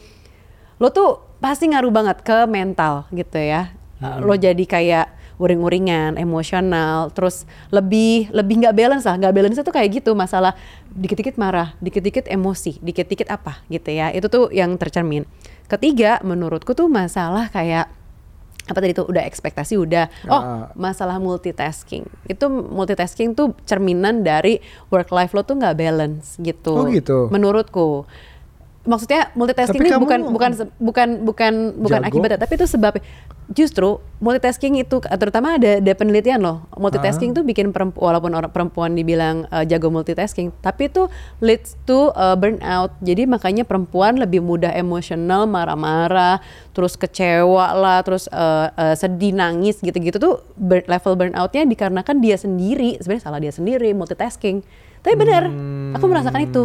lo 0.79 0.87
tuh 0.91 1.19
pasti 1.43 1.67
ngaruh 1.69 1.91
banget 1.91 2.17
ke 2.23 2.47
mental 2.47 3.05
gitu 3.11 3.37
ya. 3.37 3.75
Hmm. 3.99 4.23
Lo 4.23 4.33
jadi 4.39 4.63
kayak 4.63 5.17
uring-uringan, 5.37 6.17
emosional, 6.17 7.13
terus 7.13 7.45
lebih 7.69 8.33
lebih 8.33 8.65
nggak 8.65 8.75
balance 8.75 9.05
lah. 9.05 9.15
Nggak 9.21 9.33
balance 9.37 9.57
itu 9.61 9.73
kayak 9.73 9.89
gitu, 10.01 10.11
masalah 10.17 10.57
dikit-dikit 10.89 11.37
marah, 11.37 11.77
dikit-dikit 11.77 12.25
emosi, 12.25 12.81
dikit-dikit 12.81 13.29
apa 13.29 13.61
gitu 13.69 13.93
ya. 13.93 14.09
Itu 14.09 14.31
tuh 14.33 14.49
yang 14.49 14.73
tercermin. 14.81 15.29
Ketiga, 15.69 16.23
menurutku 16.25 16.73
tuh 16.73 16.89
masalah 16.89 17.51
kayak 17.53 17.91
apa 18.67 18.77
tadi 18.83 18.91
itu 18.91 19.03
udah 19.07 19.23
ekspektasi 19.23 19.79
udah. 19.79 20.05
Oh 20.27 20.35
uh. 20.35 20.63
masalah 20.75 21.17
multitasking. 21.17 22.03
Itu 22.27 22.51
multitasking 22.51 23.33
tuh 23.33 23.55
cerminan 23.63 24.27
dari 24.27 24.59
work 24.91 25.09
life 25.15 25.31
lo 25.31 25.47
tuh 25.47 25.55
nggak 25.55 25.75
balance 25.79 26.35
gitu. 26.37 26.75
Oh 26.75 26.85
gitu? 26.91 27.31
Menurutku 27.31 28.03
maksudnya 28.87 29.29
multitasking 29.35 29.83
tapi 29.83 29.91
ini 29.91 29.99
bukan 29.99 30.19
bukan 30.31 30.51
bukan 30.79 31.09
bukan 31.27 31.53
bukan 31.75 32.01
akibatnya 32.07 32.39
tapi 32.39 32.55
itu 32.55 32.65
sebab. 32.65 32.97
Justru 33.47 34.03
multitasking 34.19 34.75
itu 34.75 34.99
terutama 34.99 35.55
ada 35.55 35.79
ada 35.79 35.93
penelitian 35.95 36.43
loh 36.43 36.67
multitasking 36.75 37.31
ah. 37.31 37.39
tuh 37.39 37.43
bikin 37.47 37.71
perempuan 37.71 38.11
walaupun 38.11 38.35
orang 38.35 38.51
perempuan 38.51 38.91
dibilang 38.91 39.47
uh, 39.47 39.63
jago 39.63 39.87
multitasking 39.87 40.51
tapi 40.59 40.91
itu 40.91 41.07
leads 41.39 41.79
to 41.87 42.11
uh, 42.11 42.35
burnout. 42.35 42.91
Jadi 42.99 43.23
makanya 43.23 43.63
perempuan 43.63 44.19
lebih 44.19 44.43
mudah 44.43 44.75
emosional 44.75 45.47
marah-marah 45.47 46.43
terus 46.75 46.99
kecewa 46.99 47.71
lah 47.71 48.03
terus 48.03 48.27
uh, 48.35 48.67
uh, 48.75 48.95
sedih 48.99 49.31
nangis 49.31 49.79
gitu-gitu 49.79 50.19
tuh 50.19 50.43
burn, 50.59 50.83
level 50.83 51.15
burnoutnya 51.15 51.63
dikarenakan 51.63 52.19
dia 52.19 52.35
sendiri. 52.35 52.99
Sebenarnya 52.99 53.23
salah 53.31 53.39
dia 53.39 53.55
sendiri 53.55 53.95
multitasking. 53.95 54.59
Tapi 54.99 55.15
benar 55.15 55.47
hmm. 55.47 55.95
aku 55.95 56.03
merasakan 56.03 56.41
itu 56.43 56.63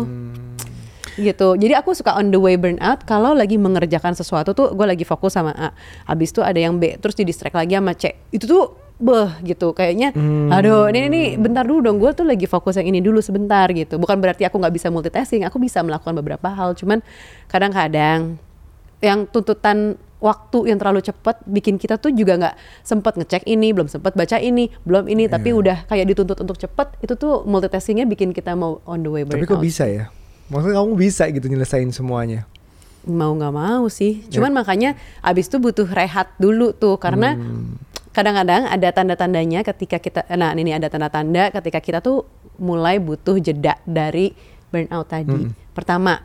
gitu. 1.21 1.59
Jadi 1.59 1.73
aku 1.77 1.93
suka 1.93 2.17
on 2.17 2.33
the 2.33 2.41
way 2.41 2.57
burnout 2.57 3.05
kalau 3.05 3.33
lagi 3.37 3.57
mengerjakan 3.57 4.17
sesuatu 4.17 4.53
tuh 4.57 4.73
gue 4.73 4.87
lagi 4.87 5.05
fokus 5.05 5.37
sama 5.37 5.53
A. 5.57 5.75
Habis 6.09 6.33
itu 6.33 6.41
ada 6.41 6.59
yang 6.59 6.77
B 6.77 6.97
terus 7.01 7.17
di 7.17 7.27
distract 7.27 7.57
lagi 7.57 7.77
sama 7.77 7.93
C. 7.97 8.17
Itu 8.31 8.45
tuh 8.49 8.65
beh 9.03 9.43
gitu 9.43 9.75
kayaknya 9.75 10.15
hmm. 10.15 10.55
aduh 10.55 10.87
ini 10.87 11.11
ini 11.11 11.23
bentar 11.35 11.67
dulu 11.67 11.91
dong 11.91 11.99
gue 11.99 12.15
tuh 12.15 12.23
lagi 12.23 12.47
fokus 12.47 12.79
yang 12.79 12.87
ini 12.87 13.03
dulu 13.03 13.19
sebentar 13.19 13.67
gitu 13.75 13.99
bukan 13.99 14.15
berarti 14.23 14.47
aku 14.47 14.63
nggak 14.63 14.75
bisa 14.79 14.95
multitasking 14.95 15.43
aku 15.43 15.59
bisa 15.59 15.83
melakukan 15.83 16.15
beberapa 16.15 16.47
hal 16.55 16.79
cuman 16.79 17.03
kadang-kadang 17.51 18.39
yang 19.03 19.27
tuntutan 19.27 19.99
waktu 20.23 20.71
yang 20.71 20.79
terlalu 20.79 21.03
cepat 21.03 21.43
bikin 21.43 21.83
kita 21.83 21.99
tuh 21.99 22.15
juga 22.15 22.39
nggak 22.39 22.55
sempat 22.87 23.19
ngecek 23.19 23.43
ini 23.51 23.75
belum 23.75 23.91
sempat 23.91 24.15
baca 24.15 24.39
ini 24.39 24.71
belum 24.87 25.11
ini 25.11 25.27
yeah. 25.27 25.35
tapi 25.35 25.51
iya. 25.51 25.59
udah 25.59 25.77
kayak 25.91 26.07
dituntut 26.15 26.39
untuk 26.39 26.57
cepat 26.63 26.95
itu 27.03 27.19
tuh 27.19 27.43
multitaskingnya 27.43 28.07
bikin 28.07 28.31
kita 28.31 28.55
mau 28.55 28.79
on 28.87 29.03
the 29.03 29.11
way 29.11 29.27
burnout 29.27 29.43
tapi 29.43 29.51
kok 29.51 29.59
bisa 29.59 29.91
ya 29.91 30.15
Maksudnya 30.51 30.81
kamu 30.81 30.95
bisa 30.99 31.29
gitu 31.31 31.47
nyelesain 31.47 31.91
semuanya? 31.93 32.49
mau 33.07 33.35
nggak 33.35 33.55
mau 33.55 33.85
sih. 33.91 34.23
Cuman 34.31 34.55
makanya 34.55 34.95
abis 35.27 35.51
itu 35.51 35.59
butuh 35.59 35.89
rehat 35.91 36.31
dulu 36.39 36.71
tuh 36.71 36.99
karena 37.03 37.35
kadang-kadang 38.13 38.69
ada 38.69 38.89
tanda-tandanya 38.93 39.65
ketika 39.65 39.97
kita 39.99 40.21
nah 40.37 40.53
ini 40.53 40.77
ada 40.77 40.87
tanda-tanda 40.87 41.49
ketika 41.51 41.81
kita 41.81 41.99
tuh 42.05 42.29
mulai 42.61 43.01
butuh 43.03 43.41
jeda 43.43 43.81
dari 43.83 44.31
burnout 44.71 45.09
tadi. 45.09 45.51
Pertama, 45.73 46.21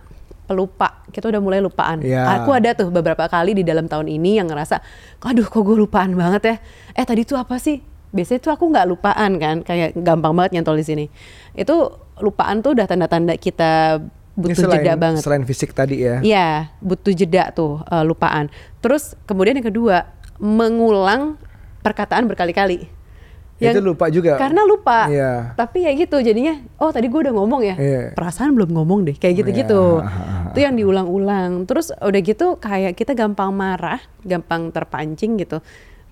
pelupa. 0.45 1.03
Kita 1.11 1.27
udah 1.27 1.41
mulai 1.41 1.59
lupaan. 1.59 2.03
Ya. 2.03 2.27
Aku 2.39 2.53
ada 2.53 2.75
tuh 2.77 2.93
beberapa 2.93 3.25
kali 3.27 3.57
di 3.57 3.63
dalam 3.65 3.89
tahun 3.89 4.07
ini 4.07 4.39
yang 4.39 4.47
ngerasa, 4.47 4.79
aduh 5.23 5.47
kok 5.47 5.59
gue 5.63 5.75
lupaan 5.75 6.15
banget 6.15 6.41
ya. 6.43 6.55
Eh 6.95 7.05
tadi 7.07 7.27
tuh 7.27 7.39
apa 7.39 7.57
sih? 7.59 7.83
Biasanya 8.15 8.39
tuh 8.39 8.51
aku 8.55 8.71
nggak 8.71 8.87
lupaan 8.87 9.31
kan, 9.37 9.55
kayak 9.67 9.97
gampang 9.99 10.31
banget 10.31 10.57
nyantol 10.57 10.79
di 10.79 10.85
sini. 10.87 11.05
Itu 11.53 11.91
lupaan 12.23 12.63
tuh 12.63 12.73
udah 12.73 12.87
tanda-tanda 12.87 13.35
kita 13.35 14.01
butuh 14.37 14.69
selain, 14.69 14.85
jeda 14.85 14.93
banget. 14.95 15.21
Selain 15.25 15.43
fisik 15.43 15.75
tadi 15.75 16.05
ya. 16.05 16.23
Iya, 16.23 16.71
butuh 16.79 17.11
jeda 17.11 17.51
tuh 17.51 17.83
eh, 17.89 18.05
lupaan. 18.05 18.47
Terus 18.79 19.17
kemudian 19.27 19.59
yang 19.59 19.67
kedua, 19.67 20.07
mengulang 20.39 21.35
perkataan 21.83 22.29
berkali-kali. 22.29 22.87
Itu 23.57 23.81
lupa 23.81 24.05
juga. 24.13 24.37
Karena 24.37 24.61
lupa. 24.69 25.09
Iya. 25.09 25.57
Tapi 25.57 25.89
ya 25.89 25.91
gitu 25.97 26.21
jadinya, 26.21 26.61
oh 26.77 26.93
tadi 26.93 27.09
gue 27.09 27.19
udah 27.25 27.33
ngomong 27.33 27.61
ya. 27.65 27.75
Iya. 27.75 28.01
Perasaan 28.13 28.53
belum 28.53 28.69
ngomong 28.69 29.09
deh, 29.09 29.15
kayak 29.17 29.41
gitu-gitu. 29.41 30.05
Iya. 30.05 30.53
Itu 30.53 30.59
yang 30.61 30.77
diulang-ulang. 30.77 31.65
Terus 31.65 31.89
udah 31.97 32.21
gitu 32.21 32.61
kayak 32.61 32.93
kita 32.93 33.17
gampang 33.17 33.49
marah, 33.49 33.97
gampang 34.21 34.69
terpancing 34.69 35.41
gitu 35.41 35.59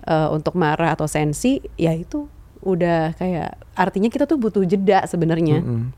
eh, 0.06 0.28
untuk 0.30 0.54
marah 0.54 0.94
atau 0.94 1.10
sensi, 1.10 1.60
ya 1.76 1.92
itu 1.92 2.30
udah 2.66 3.14
kayak 3.14 3.62
artinya 3.78 4.10
kita 4.10 4.26
tuh 4.26 4.38
butuh 4.40 4.64
jeda 4.66 5.06
sebenarnya. 5.06 5.62
Mm. 5.62 5.94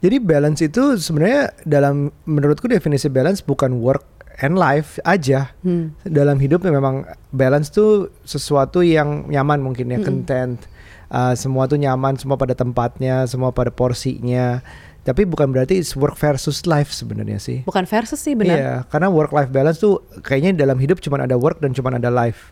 Jadi 0.00 0.16
balance 0.22 0.60
itu 0.62 0.94
sebenarnya 0.96 1.50
dalam 1.66 2.14
menurutku 2.24 2.70
definisi 2.70 3.10
balance 3.10 3.42
bukan 3.42 3.82
work 3.82 4.06
and 4.40 4.54
life 4.54 5.00
aja. 5.02 5.52
Hmm. 5.64 5.96
Dalam 6.04 6.36
hidup 6.38 6.62
ya 6.62 6.72
memang 6.72 7.08
balance 7.32 7.72
tuh 7.72 8.12
sesuatu 8.22 8.84
yang 8.84 9.26
nyaman 9.26 9.60
mungkin 9.64 9.90
ya, 9.92 9.98
content. 10.04 10.60
Uh, 11.06 11.34
semua 11.38 11.70
tuh 11.70 11.78
nyaman, 11.78 12.18
semua 12.18 12.34
pada 12.34 12.54
tempatnya, 12.54 13.24
semua 13.30 13.54
pada 13.54 13.70
porsinya. 13.70 14.60
Tapi 15.06 15.22
bukan 15.22 15.54
berarti 15.54 15.78
it's 15.78 15.94
work 15.94 16.18
versus 16.18 16.66
life 16.66 16.90
sebenarnya 16.90 17.38
sih. 17.38 17.62
Bukan 17.62 17.86
versus 17.86 18.18
sih 18.18 18.34
benar. 18.34 18.56
Iya, 18.58 18.74
karena 18.90 19.06
work 19.06 19.30
life 19.30 19.54
balance 19.54 19.78
tuh 19.78 20.02
kayaknya 20.26 20.66
dalam 20.66 20.82
hidup 20.82 20.98
cuma 20.98 21.22
ada 21.22 21.38
work 21.38 21.62
dan 21.62 21.70
cuma 21.70 21.94
ada 21.94 22.10
life. 22.10 22.50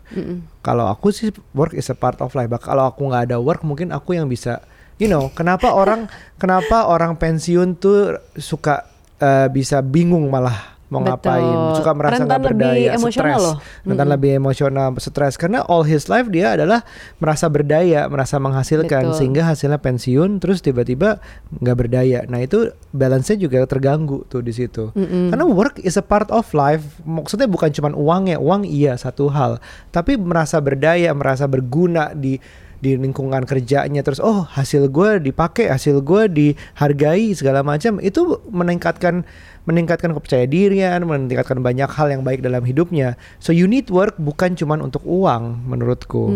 Kalau 0.63 0.87
aku 0.87 1.11
sih 1.11 1.35
work 1.51 1.75
is 1.75 1.91
a 1.91 1.97
part 1.97 2.23
of 2.23 2.31
life. 2.31 2.47
Bah, 2.47 2.63
Kalau 2.63 2.87
aku 2.87 3.11
nggak 3.11 3.27
ada 3.27 3.37
work, 3.43 3.67
mungkin 3.67 3.91
aku 3.91 4.15
yang 4.15 4.31
bisa, 4.31 4.63
you 4.95 5.11
know, 5.11 5.27
kenapa 5.35 5.67
orang 5.75 6.07
kenapa 6.39 6.87
orang 6.87 7.19
pensiun 7.19 7.75
tuh 7.75 8.15
suka 8.39 8.87
eh, 9.19 9.51
bisa 9.51 9.83
bingung 9.83 10.31
malah 10.31 10.74
mau 10.85 11.01
Betul. 11.01 11.09
ngapain, 11.17 11.57
suka 11.81 11.91
merasa 11.97 12.21
nggak 12.21 12.43
berdaya, 12.45 12.89
stres, 13.01 13.41
loh. 13.41 13.57
rentan 13.81 14.05
lebih 14.05 14.31
emosional, 14.37 14.93
stres 15.01 15.33
karena 15.33 15.65
all 15.65 15.81
his 15.81 16.05
life 16.05 16.29
dia 16.29 16.53
adalah 16.53 16.85
merasa 17.17 17.49
berdaya, 17.49 18.05
merasa 18.05 18.37
menghasilkan 18.37 19.09
Betul. 19.09 19.17
sehingga 19.17 19.41
hasilnya 19.49 19.81
pensiun 19.81 20.37
terus 20.37 20.61
tiba-tiba 20.61 21.17
nggak 21.57 21.77
berdaya. 21.77 22.19
Nah 22.29 22.45
itu 22.45 22.69
balance-nya 22.93 23.41
juga 23.41 23.65
terganggu 23.65 24.29
tuh 24.29 24.45
di 24.45 24.53
situ. 24.53 24.93
Karena 24.93 25.45
work 25.45 25.81
is 25.81 25.97
a 25.97 26.05
part 26.05 26.29
of 26.29 26.45
life. 26.53 27.01
Maksudnya 27.01 27.49
bukan 27.49 27.73
cuma 27.73 27.89
uangnya, 27.89 28.37
uang 28.37 28.69
iya 28.69 28.93
satu 28.93 29.33
hal, 29.33 29.57
tapi 29.89 30.21
merasa 30.21 30.61
berdaya, 30.61 31.09
merasa 31.17 31.49
berguna 31.49 32.13
di 32.13 32.37
di 32.85 32.99
lingkungan 32.99 33.47
kerjanya 33.49 34.03
terus 34.03 34.21
oh 34.21 34.45
hasil 34.45 34.91
gue 34.91 35.17
dipakai 35.17 35.71
hasil 35.71 36.03
gue 36.03 36.29
dihargai 36.29 37.31
segala 37.33 37.63
macam 37.63 37.97
itu 38.03 38.37
meningkatkan 38.51 39.23
meningkatkan 39.65 40.09
kepercayaan 40.11 40.47
dirian 40.47 40.99
meningkatkan 41.01 41.57
banyak 41.59 41.87
hal 41.87 42.07
yang 42.07 42.21
baik 42.21 42.39
dalam 42.39 42.61
hidupnya. 42.61 43.13
So 43.37 43.49
you 43.49 43.65
need 43.65 43.89
work 43.89 44.15
bukan 44.15 44.53
cuman 44.53 44.79
untuk 44.79 45.01
uang 45.01 45.65
menurutku. 45.65 46.29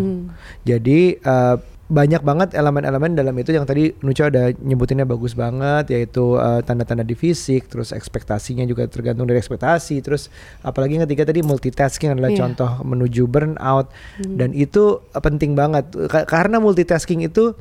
Jadi 0.64 1.00
eh, 1.16 1.58
banyak 1.90 2.22
banget 2.22 2.54
elemen-elemen 2.54 3.18
dalam 3.18 3.34
itu 3.34 3.50
yang 3.50 3.66
tadi 3.66 3.90
Nucha 4.00 4.30
udah 4.30 4.54
nyebutinnya 4.56 5.06
bagus 5.06 5.34
banget 5.34 5.90
yaitu 5.90 6.38
eh, 6.38 6.62
tanda-tanda 6.62 7.02
di 7.02 7.14
fisik 7.14 7.66
terus 7.66 7.90
ekspektasinya 7.90 8.62
juga 8.64 8.86
tergantung 8.86 9.26
dari 9.26 9.38
ekspektasi 9.38 9.98
terus 10.00 10.30
apalagi 10.62 10.96
yang 10.96 11.06
ketiga 11.06 11.26
tadi 11.26 11.42
multitasking 11.42 12.14
adalah 12.14 12.30
Iya. 12.30 12.40
contoh 12.40 12.72
menuju 12.84 13.26
burnout. 13.26 13.90
Dan 14.22 14.54
itu 14.54 15.02
eh, 15.04 15.18
penting 15.20 15.54
banget. 15.54 15.90
Ka- 16.06 16.26
karena 16.26 16.58
multitasking 16.58 17.22
itu 17.24 17.58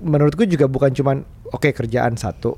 menurutku 0.00 0.44
juga 0.44 0.64
bukan 0.66 0.88
cuman 0.90 1.16
oke 1.46 1.68
kerjaan 1.70 2.16
satu 2.16 2.56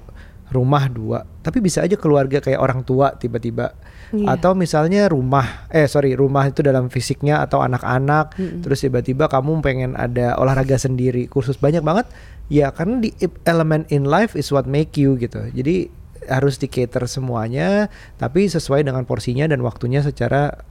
rumah 0.48 0.88
dua 0.88 1.24
tapi 1.44 1.60
bisa 1.60 1.84
aja 1.84 1.96
keluarga 1.96 2.40
kayak 2.40 2.60
orang 2.60 2.80
tua 2.84 3.14
tiba-tiba. 3.16 3.72
Iya. 4.08 4.40
atau 4.40 4.56
misalnya 4.56 5.04
rumah 5.04 5.68
eh 5.68 5.84
sorry 5.84 6.16
rumah 6.16 6.48
itu 6.48 6.64
dalam 6.64 6.88
fisiknya 6.88 7.44
atau 7.44 7.60
anak-anak 7.60 8.40
terus 8.64 8.80
tiba-tiba 8.80 9.28
kamu 9.28 9.60
pengen 9.60 9.92
ada 10.00 10.32
olahraga 10.40 10.80
sendiri 10.80 11.28
kursus 11.28 11.60
banyak 11.60 11.84
banget 11.84 12.08
ya 12.48 12.72
karena 12.72 13.04
di 13.04 13.12
elemen 13.44 13.84
in 13.92 14.08
life 14.08 14.32
is 14.32 14.48
what 14.48 14.64
make 14.64 14.96
you 14.96 15.20
gitu. 15.20 15.52
Jadi 15.52 15.92
harus 16.24 16.56
di 16.56 16.72
cater 16.72 17.04
semuanya 17.04 17.92
tapi 18.16 18.48
sesuai 18.48 18.84
dengan 18.84 19.04
porsinya 19.04 19.44
dan 19.48 19.60
waktunya 19.60 20.00
secara 20.00 20.56
se- 20.56 20.67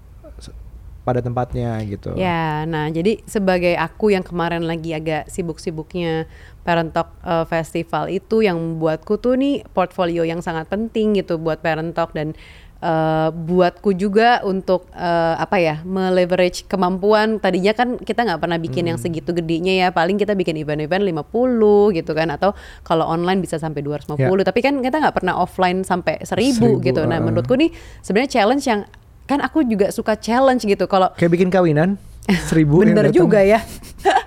pada 1.08 1.24
tempatnya 1.24 1.80
gitu. 1.88 2.12
Ya, 2.20 2.68
nah 2.68 2.92
jadi 2.92 3.24
sebagai 3.24 3.80
aku 3.80 4.12
yang 4.12 4.28
kemarin 4.28 4.68
lagi 4.68 4.92
agak 4.92 5.32
sibuk-sibuknya 5.32 6.28
Parent 6.68 6.92
Talk 6.92 7.16
uh, 7.24 7.48
Festival 7.48 8.12
itu 8.12 8.44
yang 8.44 8.76
buatku 8.76 9.16
tuh 9.24 9.40
nih 9.40 9.64
portfolio 9.72 10.28
yang 10.28 10.44
sangat 10.44 10.68
penting 10.68 11.16
gitu 11.16 11.40
buat 11.40 11.64
Parent 11.64 11.96
Talk 11.96 12.12
dan 12.12 12.36
uh, 12.84 13.30
buatku 13.32 13.96
juga 13.96 14.44
untuk 14.44 14.92
uh, 14.92 15.40
apa 15.40 15.58
ya 15.64 15.76
meleverage 15.88 16.68
kemampuan. 16.68 17.40
Tadinya 17.40 17.72
kan 17.72 17.96
kita 17.96 18.28
nggak 18.28 18.42
pernah 18.44 18.60
bikin 18.60 18.92
yang 18.92 19.00
segitu 19.00 19.32
gedenya 19.32 19.88
ya 19.88 19.96
paling 19.96 20.20
kita 20.20 20.36
bikin 20.36 20.60
event-event 20.60 21.08
50 21.08 21.98
gitu 21.98 22.12
kan 22.12 22.28
atau 22.34 22.52
kalau 22.84 23.08
online 23.08 23.40
bisa 23.40 23.58
sampai 23.58 23.80
250 23.80 24.20
Ya. 24.20 24.44
tapi 24.44 24.60
kan 24.60 24.76
kita 24.84 25.00
nggak 25.00 25.16
pernah 25.24 25.40
offline 25.40 25.88
sampai 25.88 26.20
1000 26.22 26.28
Seribu, 26.28 26.84
gitu. 26.84 27.02
Nah 27.08 27.18
uh. 27.18 27.24
menurutku 27.24 27.56
nih 27.56 27.72
sebenarnya 28.04 28.44
challenge 28.44 28.66
yang 28.68 28.84
kan 29.28 29.44
aku 29.44 29.68
juga 29.68 29.92
suka 29.92 30.16
challenge 30.16 30.64
gitu 30.64 30.88
kalau 30.88 31.12
kayak 31.20 31.32
bikin 31.36 31.52
kawinan 31.52 32.00
seribu 32.28 32.84
Bener 32.84 33.08
juga 33.16 33.40
ya. 33.40 33.64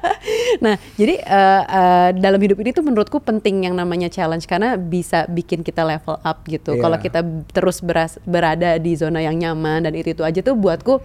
nah, 0.65 0.81
jadi 0.97 1.21
eh, 1.21 1.63
eh, 1.69 2.09
dalam 2.17 2.41
hidup 2.41 2.57
ini 2.65 2.73
tuh 2.73 2.81
menurutku 2.81 3.21
penting 3.21 3.69
yang 3.69 3.77
namanya 3.77 4.09
challenge 4.09 4.49
karena 4.49 4.81
bisa 4.81 5.29
bikin 5.29 5.61
kita 5.61 5.85
level 5.85 6.17
up 6.25 6.41
gitu. 6.49 6.81
Iya. 6.81 6.81
Kalau 6.81 6.97
kita 6.97 7.21
terus 7.53 7.85
beras, 7.85 8.17
berada 8.25 8.81
di 8.81 8.97
zona 8.97 9.21
yang 9.21 9.37
nyaman 9.37 9.85
dan 9.85 9.93
itu 9.93 10.17
itu 10.17 10.25
aja 10.25 10.41
tuh 10.41 10.57
buatku 10.57 11.05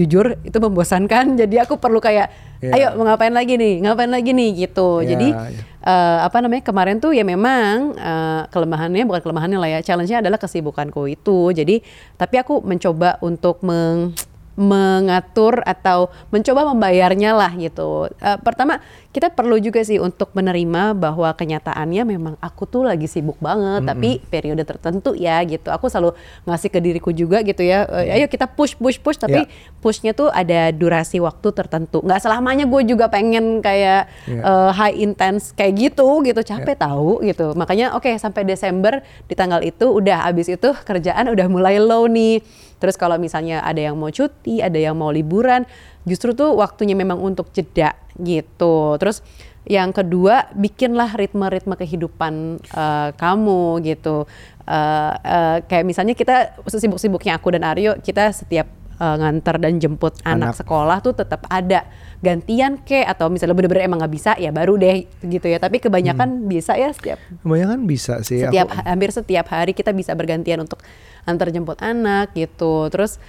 jujur 0.00 0.40
itu 0.40 0.56
membosankan. 0.56 1.34
Jadi 1.40 1.60
aku 1.60 1.76
perlu 1.76 2.00
kayak 2.00 2.32
Iya. 2.60 2.72
ayo 2.76 2.86
mau 3.00 3.08
ngapain 3.08 3.32
lagi 3.32 3.56
nih? 3.56 3.80
Ngapain 3.80 4.12
lagi 4.12 4.30
nih 4.36 4.68
gitu. 4.68 5.00
Iya, 5.00 5.16
Jadi 5.16 5.28
iya. 5.32 5.62
eh, 5.80 6.18
apa 6.28 6.36
namanya 6.44 6.62
kemarin 6.64 7.00
tuh 7.00 7.16
ya 7.16 7.24
memang 7.24 7.96
eh, 7.96 8.42
kelemahannya 8.52 9.04
bukan 9.08 9.20
kelemahannya 9.24 9.58
lah 9.58 9.70
ya 9.72 9.80
challenge-nya 9.80 10.20
adalah 10.20 10.36
kesibukanku 10.36 11.08
itu 11.08 11.56
jadi 11.56 11.80
tapi 12.20 12.36
aku 12.36 12.60
mencoba 12.60 13.16
untuk 13.24 13.64
meng 13.64 14.12
mengatur 14.60 15.64
atau 15.64 16.12
mencoba 16.28 16.68
membayarnya 16.76 17.32
lah 17.32 17.48
gitu. 17.56 18.12
Eh, 18.20 18.38
pertama 18.44 18.84
kita 19.10 19.26
perlu 19.26 19.58
juga 19.58 19.82
sih 19.82 19.98
untuk 19.98 20.30
menerima 20.32 20.94
bahwa 20.94 21.26
kenyataannya 21.30 22.06
memang 22.06 22.34
aku 22.38 22.62
tuh 22.62 22.86
lagi 22.86 23.04
sibuk 23.04 23.34
banget 23.38 23.82
tapi 23.82 24.22
periode 24.24 24.62
tertentu 24.62 25.12
ya 25.12 25.42
gitu. 25.42 25.66
Aku 25.66 25.90
selalu 25.90 26.14
ngasih 26.44 26.68
ke 26.68 26.78
diriku 26.78 27.10
juga 27.10 27.42
gitu 27.42 27.58
ya. 27.60 27.90
eh, 27.90 28.14
ayo 28.14 28.26
kita 28.26 28.46
push 28.46 28.78
push 28.78 28.96
push 28.96 29.18
tapi 29.18 29.42
Ya. 29.42 29.50
pushnya 29.78 30.12
tuh 30.12 30.30
ada 30.30 30.70
durasi 30.70 31.18
waktu 31.18 31.50
tertentu. 31.50 31.98
Nggak 32.00 32.22
selamanya 32.22 32.64
gue 32.64 32.82
juga 32.86 33.10
pengen 33.10 33.58
kayak 33.58 34.06
Ya. 34.24 34.40
eh, 34.40 34.70
high 34.70 34.96
intense 34.96 35.50
kayak 35.50 35.74
gitu 35.90 36.06
gitu 36.22 36.40
capek 36.40 36.78
tahu 36.78 37.18
gitu 37.20 37.50
makanya 37.52 37.92
oke 37.92 38.14
sampai 38.14 38.46
Desember 38.46 39.02
di 39.26 39.34
tanggal 39.34 39.58
itu 39.60 39.90
udah 39.90 40.22
abis 40.24 40.46
itu 40.48 40.70
kerjaan 40.80 41.26
udah 41.26 41.50
mulai 41.50 41.76
low 41.76 42.06
nih 42.06 42.46
terus 42.78 42.94
kalau 42.94 43.18
misalnya 43.18 43.60
ada 43.60 43.82
yang 43.82 43.98
mau 43.98 44.08
cuti 44.08 44.62
ada 44.62 44.76
yang 44.76 44.94
mau 44.94 45.10
liburan 45.10 45.66
justru 46.04 46.32
tuh 46.32 46.56
waktunya 46.56 46.96
memang 46.96 47.20
untuk 47.20 47.52
jeda 47.52 47.96
gitu. 48.16 48.96
Terus 48.96 49.20
yang 49.68 49.92
kedua 49.92 50.48
bikinlah 50.56 51.12
ritme-ritme 51.14 51.76
kehidupan 51.76 52.58
eh, 52.64 53.08
kamu 53.14 53.84
gitu. 53.84 54.24
Eh, 54.64 55.12
eh, 55.20 55.56
kayak 55.66 55.84
misalnya 55.84 56.14
kita 56.16 56.60
sibuk-sibuknya 56.64 57.36
aku 57.36 57.52
dan 57.52 57.68
Aryo 57.68 58.00
kita 58.00 58.32
setiap 58.32 58.66
eh, 58.96 59.16
nganter 59.20 59.60
dan 59.60 59.76
jemput 59.76 60.16
anak, 60.24 60.56
Anak. 60.56 60.64
sekolah 60.64 60.98
tuh 61.04 61.12
tetap 61.12 61.44
ada 61.52 61.84
gantian 62.20 62.76
ke 62.80 63.00
atau 63.00 63.32
misalnya 63.32 63.56
bener-bener 63.56 63.88
emang 63.88 63.96
nggak 64.00 64.12
bisa 64.12 64.32
ya 64.36 64.48
baru 64.52 64.80
deh 64.80 65.04
gitu 65.24 65.44
ya. 65.44 65.60
Tapi 65.60 65.76
kebanyakan 65.80 66.48
bisa 66.48 66.76
ya 66.80 66.92
setiap 66.92 67.20
kebanyakan 67.44 67.84
bisa 67.84 68.20
sih 68.24 68.40
setiap 68.40 68.68
aku- 68.72 68.84
hampir 68.88 69.10
setiap 69.12 69.46
hari 69.52 69.72
kita 69.76 69.92
bisa 69.92 70.16
bergantian 70.16 70.64
untuk 70.64 70.80
antar 71.28 71.52
jemput 71.52 71.76
anak 71.84 72.32
gitu. 72.32 72.88
Terus 72.88 73.20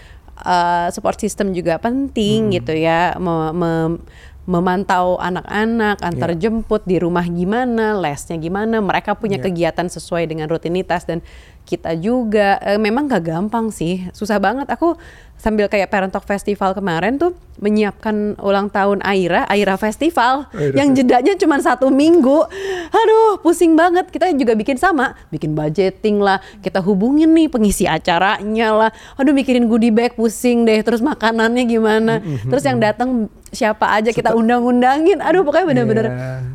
eh, 0.42 0.88
support 0.92 1.18
system 1.18 1.54
juga 1.54 1.78
penting 1.78 2.52
gitu 2.52 2.74
ya 2.74 3.16
Me- 3.18 3.54
me- 3.54 4.02
memantau 4.42 5.22
anak-anak 5.22 6.02
antar 6.02 6.34
Ya. 6.34 6.50
jemput 6.50 6.82
di 6.90 6.98
rumah 6.98 7.22
gimana 7.24 7.94
lesnya 7.94 8.42
gimana 8.42 8.82
mereka 8.82 9.14
punya 9.14 9.38
Ya. 9.38 9.46
kegiatan 9.46 9.86
sesuai 9.86 10.26
dengan 10.26 10.50
rutinitas 10.50 11.06
dan 11.06 11.22
kita 11.66 11.96
juga. 11.98 12.60
E, 12.62 12.78
memang 12.82 13.08
gak 13.08 13.26
gampang 13.28 13.72
sih, 13.72 14.08
susah 14.12 14.38
banget. 14.38 14.68
Aku 14.72 14.98
sambil 15.42 15.66
kayak 15.66 15.90
Parent 15.90 16.14
Talk 16.14 16.30
Festival 16.30 16.78
kemarin 16.78 17.18
tuh 17.18 17.34
menyiapkan 17.58 18.38
ulang 18.38 18.70
tahun 18.70 19.02
Aira, 19.02 19.50
Aira 19.50 19.74
Festival 19.74 20.46
Aira. 20.54 20.78
yang 20.78 20.94
jedanya 20.94 21.34
cuma 21.34 21.58
satu 21.58 21.90
minggu. 21.90 22.46
Aduh, 22.94 23.42
pusing 23.42 23.74
banget. 23.74 24.14
Kita 24.14 24.30
juga 24.38 24.54
bikin 24.54 24.78
sama, 24.78 25.18
bikin 25.34 25.58
budgeting 25.58 26.22
lah. 26.22 26.38
Kita 26.62 26.78
hubungin 26.86 27.34
nih 27.34 27.50
pengisi 27.50 27.90
acaranya 27.90 28.70
lah. 28.70 28.92
Aduh, 29.18 29.34
mikirin 29.34 29.66
goodie 29.66 29.90
bag 29.90 30.14
pusing 30.14 30.62
deh. 30.70 30.86
Terus 30.86 31.02
makanannya 31.02 31.66
gimana? 31.66 32.22
Terus 32.22 32.62
yang 32.62 32.78
datang 32.78 33.26
siapa 33.50 33.98
aja 33.98 34.14
kita 34.14 34.38
undang-undangin. 34.38 35.26
Aduh, 35.26 35.42
pokoknya 35.42 35.66
bener-bener 35.66 36.06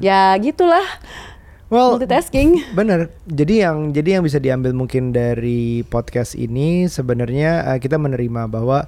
yeah. 0.00 0.32
ya 0.34 0.38
gitulah. 0.38 0.86
Well, 1.66 1.99
multitasking. 1.99 2.78
Bener. 2.78 3.11
Jadi 3.26 3.66
yang 3.66 3.90
jadi 3.90 4.18
yang 4.18 4.23
bisa 4.23 4.38
diambil 4.38 4.70
mungkin 4.70 5.11
dari 5.11 5.82
podcast 5.82 6.38
ini 6.38 6.87
sebenarnya 6.87 7.75
uh, 7.75 7.78
kita 7.82 7.99
menerima 7.99 8.46
bahwa 8.46 8.87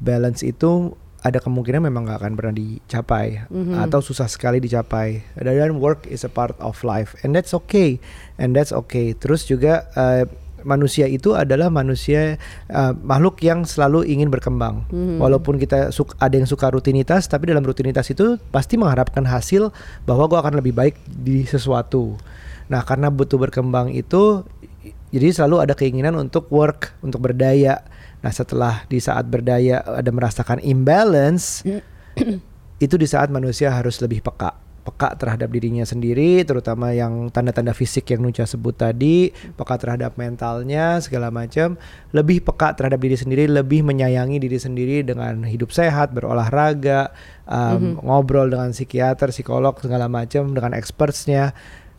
balance 0.00 0.40
itu 0.40 0.96
ada 1.20 1.44
kemungkinan 1.44 1.84
memang 1.84 2.08
nggak 2.08 2.24
akan 2.24 2.32
pernah 2.38 2.54
dicapai 2.56 3.44
mm-hmm. 3.52 3.84
atau 3.84 4.00
susah 4.00 4.32
sekali 4.32 4.64
dicapai. 4.64 5.28
Dan 5.36 5.76
work 5.76 6.08
is 6.08 6.24
a 6.24 6.32
part 6.32 6.56
of 6.56 6.80
life 6.88 7.12
and 7.20 7.36
that's 7.36 7.52
okay 7.52 8.00
and 8.40 8.56
that's 8.56 8.72
okay. 8.72 9.12
Terus 9.12 9.44
juga 9.44 9.84
uh, 9.92 10.24
manusia 10.66 11.06
itu 11.06 11.38
adalah 11.38 11.70
manusia 11.70 12.42
uh, 12.74 12.90
makhluk 12.98 13.38
yang 13.46 13.62
selalu 13.62 14.02
ingin 14.10 14.26
berkembang. 14.26 14.82
Hmm. 14.90 15.22
Walaupun 15.22 15.62
kita 15.62 15.94
suka, 15.94 16.18
ada 16.18 16.34
yang 16.34 16.50
suka 16.50 16.66
rutinitas, 16.74 17.30
tapi 17.30 17.46
dalam 17.46 17.62
rutinitas 17.62 18.10
itu 18.10 18.36
pasti 18.50 18.74
mengharapkan 18.74 19.22
hasil 19.22 19.70
bahwa 20.02 20.26
gue 20.26 20.38
akan 20.42 20.58
lebih 20.58 20.74
baik 20.74 20.98
di 21.06 21.46
sesuatu. 21.46 22.18
Nah, 22.66 22.82
karena 22.82 23.14
butuh 23.14 23.38
berkembang 23.38 23.94
itu, 23.94 24.42
jadi 25.14 25.30
selalu 25.30 25.62
ada 25.62 25.78
keinginan 25.78 26.18
untuk 26.18 26.50
work, 26.50 26.98
untuk 26.98 27.22
berdaya. 27.22 27.86
Nah, 28.26 28.34
setelah 28.34 28.82
di 28.90 28.98
saat 28.98 29.30
berdaya 29.30 29.86
ada 29.86 30.10
merasakan 30.10 30.58
imbalance, 30.66 31.62
itu 32.84 32.94
di 32.98 33.06
saat 33.06 33.30
manusia 33.30 33.70
harus 33.70 34.02
lebih 34.02 34.26
peka 34.26 34.65
peka 34.86 35.18
terhadap 35.18 35.50
dirinya 35.50 35.82
sendiri, 35.82 36.46
terutama 36.46 36.94
yang 36.94 37.26
tanda-tanda 37.34 37.74
fisik 37.74 38.14
yang 38.14 38.22
Nucha 38.22 38.46
sebut 38.46 38.78
tadi, 38.78 39.34
peka 39.58 39.74
terhadap 39.82 40.14
mentalnya 40.14 41.02
segala 41.02 41.34
macam, 41.34 41.74
lebih 42.14 42.46
peka 42.46 42.78
terhadap 42.78 43.02
diri 43.02 43.18
sendiri, 43.18 43.50
lebih 43.50 43.82
menyayangi 43.82 44.38
diri 44.38 44.58
sendiri 44.62 45.02
dengan 45.02 45.42
hidup 45.42 45.74
sehat, 45.74 46.14
berolahraga, 46.14 47.10
um, 47.50 47.58
mm 47.58 47.74
-hmm. 47.74 47.92
ngobrol 48.06 48.46
dengan 48.46 48.70
psikiater, 48.70 49.34
psikolog 49.34 49.74
segala 49.82 50.06
macam, 50.06 50.54
dengan 50.54 50.70
expertsnya 50.78 51.50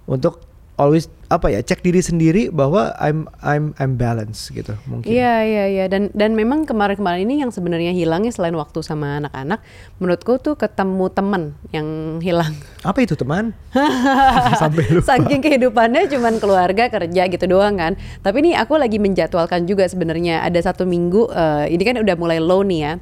untuk 0.07 0.46
always 0.77 1.09
apa 1.27 1.51
ya 1.51 1.59
cek 1.59 1.83
diri 1.83 1.99
sendiri 1.99 2.47
bahwa 2.47 2.95
I'm 3.01 3.27
I'm 3.43 3.75
I'm 3.75 3.99
balance 3.99 4.47
gitu 4.47 4.77
mungkin. 4.87 5.09
Iya 5.11 5.43
iya 5.43 5.65
iya 5.67 5.85
dan 5.91 6.07
dan 6.15 6.37
memang 6.37 6.63
kemarin-kemarin 6.63 7.27
ini 7.27 7.43
yang 7.43 7.51
sebenarnya 7.51 7.91
hilangnya 7.91 8.31
selain 8.31 8.55
waktu 8.55 8.79
sama 8.79 9.19
anak-anak 9.19 9.59
menurutku 9.99 10.39
tuh 10.39 10.55
ketemu 10.55 11.05
teman 11.11 11.43
yang 11.75 12.21
hilang. 12.23 12.55
Apa 12.85 13.03
itu 13.03 13.19
teman? 13.19 13.51
Sampai 14.61 14.87
lupa. 14.87 15.17
Saking 15.17 15.43
kehidupannya 15.43 16.07
cuman 16.07 16.39
keluarga 16.39 16.87
kerja 16.87 17.27
gitu 17.27 17.45
doang 17.49 17.75
kan. 17.75 17.99
Tapi 18.23 18.37
ini 18.47 18.51
aku 18.55 18.79
lagi 18.79 19.01
menjadwalkan 19.01 19.67
juga 19.67 19.83
sebenarnya 19.89 20.45
ada 20.47 20.61
satu 20.63 20.87
minggu 20.87 21.27
uh, 21.27 21.67
ini 21.67 21.83
kan 21.83 21.99
udah 21.99 22.15
mulai 22.15 22.39
low 22.39 22.63
nih 22.63 22.79
ya 22.79 22.93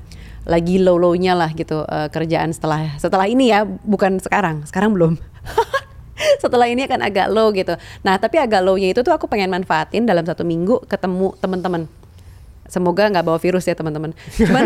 lagi 0.46 0.77
low-lownya 0.77 1.34
lah 1.34 1.50
gitu 1.58 1.82
uh, 1.82 2.08
kerjaan 2.13 2.53
setelah 2.53 2.94
setelah 3.01 3.25
ini 3.25 3.50
ya 3.50 3.65
bukan 3.65 4.22
sekarang 4.22 4.62
sekarang 4.70 4.94
belum 4.94 5.17
setelah 6.42 6.68
ini 6.70 6.86
akan 6.86 7.00
agak 7.06 7.27
low 7.32 7.51
gitu. 7.54 7.75
Nah 8.04 8.15
tapi 8.18 8.39
agak 8.39 8.62
lownya 8.63 8.92
itu 8.92 9.01
tuh 9.01 9.13
aku 9.13 9.30
pengen 9.30 9.51
manfaatin 9.51 10.08
dalam 10.08 10.24
satu 10.24 10.44
minggu 10.44 10.84
ketemu 10.88 11.36
teman-teman. 11.39 11.86
Semoga 12.65 13.06
nggak 13.13 13.22
bawa 13.30 13.38
virus 13.38 13.70
ya 13.70 13.77
teman-teman. 13.77 14.18
Cuman, 14.42 14.65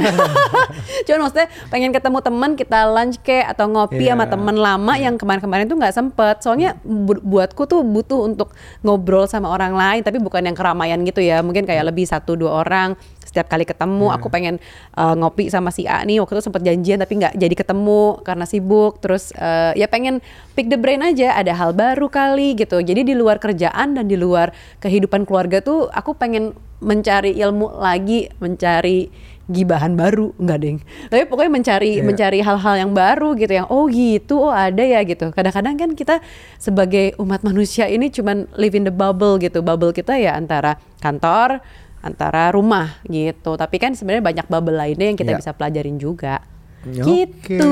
cuman 1.05 1.19
maksudnya 1.27 1.51
pengen 1.67 1.91
ketemu 1.91 2.23
teman 2.23 2.55
kita 2.55 2.87
lunch 2.87 3.19
ke 3.19 3.43
atau 3.43 3.67
ngopi 3.67 4.07
yeah. 4.07 4.15
sama 4.15 4.25
teman 4.31 4.55
lama 4.55 4.95
yeah. 4.95 5.11
yang 5.11 5.19
kemarin-kemarin 5.19 5.67
tuh 5.67 5.75
nggak 5.75 5.91
sempet. 5.91 6.39
Soalnya 6.39 6.79
bu 6.87 7.19
buatku 7.19 7.67
tuh 7.67 7.83
butuh 7.83 8.23
untuk 8.23 8.55
ngobrol 8.87 9.27
sama 9.27 9.51
orang 9.51 9.75
lain, 9.75 9.99
tapi 9.99 10.15
bukan 10.23 10.47
yang 10.47 10.55
keramaian 10.55 10.95
gitu 11.03 11.19
ya. 11.19 11.43
Mungkin 11.43 11.67
kayak 11.67 11.91
lebih 11.91 12.07
satu 12.07 12.39
dua 12.39 12.63
orang 12.63 12.95
setiap 13.29 13.45
kali 13.45 13.69
ketemu 13.69 14.09
yeah. 14.09 14.17
aku 14.17 14.27
pengen 14.33 14.57
uh, 14.97 15.13
ngopi 15.13 15.53
sama 15.53 15.69
si 15.69 15.85
A 15.85 16.01
nih. 16.01 16.17
Waktu 16.17 16.41
itu 16.41 16.43
sempat 16.49 16.65
janjian 16.65 16.97
tapi 16.97 17.21
nggak 17.21 17.37
jadi 17.37 17.55
ketemu 17.55 18.25
karena 18.25 18.45
sibuk. 18.49 18.97
Terus 18.97 19.29
uh, 19.37 19.77
ya 19.77 19.85
pengen 19.85 20.25
pick 20.57 20.65
the 20.73 20.81
brain 20.81 21.05
aja 21.05 21.37
ada 21.37 21.53
hal 21.53 21.77
baru 21.77 22.09
kali 22.09 22.57
gitu. 22.57 22.81
Jadi 22.81 23.05
di 23.05 23.13
luar 23.13 23.37
kerjaan 23.37 23.93
dan 23.93 24.09
di 24.09 24.17
luar 24.17 24.49
kehidupan 24.81 25.29
keluarga 25.29 25.61
tuh 25.61 25.85
aku 25.93 26.17
pengen 26.17 26.57
mencari 26.81 27.35
ilmu 27.37 27.77
lagi 27.77 28.31
mencari 28.41 29.11
gibahan 29.49 29.97
baru. 29.97 30.31
Enggak 30.37 30.59
deng. 30.61 30.77
Tapi 31.09 31.25
pokoknya 31.25 31.51
mencari 31.51 31.91
yeah. 31.99 32.05
mencari 32.05 32.39
hal-hal 32.39 32.75
yang 32.77 32.91
baru 32.93 33.33
gitu 33.33 33.53
yang 33.57 33.67
oh 33.67 33.89
gitu 33.89 34.45
oh 34.45 34.53
ada 34.53 34.85
ya 34.85 35.01
gitu. 35.03 35.33
Kadang-kadang 35.33 35.75
kan 35.75 35.91
kita 35.97 36.21
sebagai 36.61 37.17
umat 37.17 37.41
manusia 37.41 37.89
ini 37.89 38.13
cuman 38.13 38.45
live 38.55 38.77
in 38.77 38.85
the 38.85 38.93
bubble 38.93 39.41
gitu. 39.41 39.65
Bubble 39.65 39.91
kita 39.91 40.15
ya 40.21 40.37
antara 40.37 40.77
kantor 41.01 41.59
antara 41.99 42.51
rumah 42.51 42.99
gitu. 43.07 43.55
Tapi 43.55 43.77
kan 43.79 43.95
sebenarnya 43.95 44.23
banyak 44.23 44.47
bubble 44.47 44.77
lainnya 44.77 45.07
yang 45.11 45.19
kita 45.19 45.35
yeah. 45.35 45.39
bisa 45.39 45.51
pelajarin 45.55 45.97
juga. 45.99 46.43
Oke. 46.83 47.03
Gitu. 47.03 47.71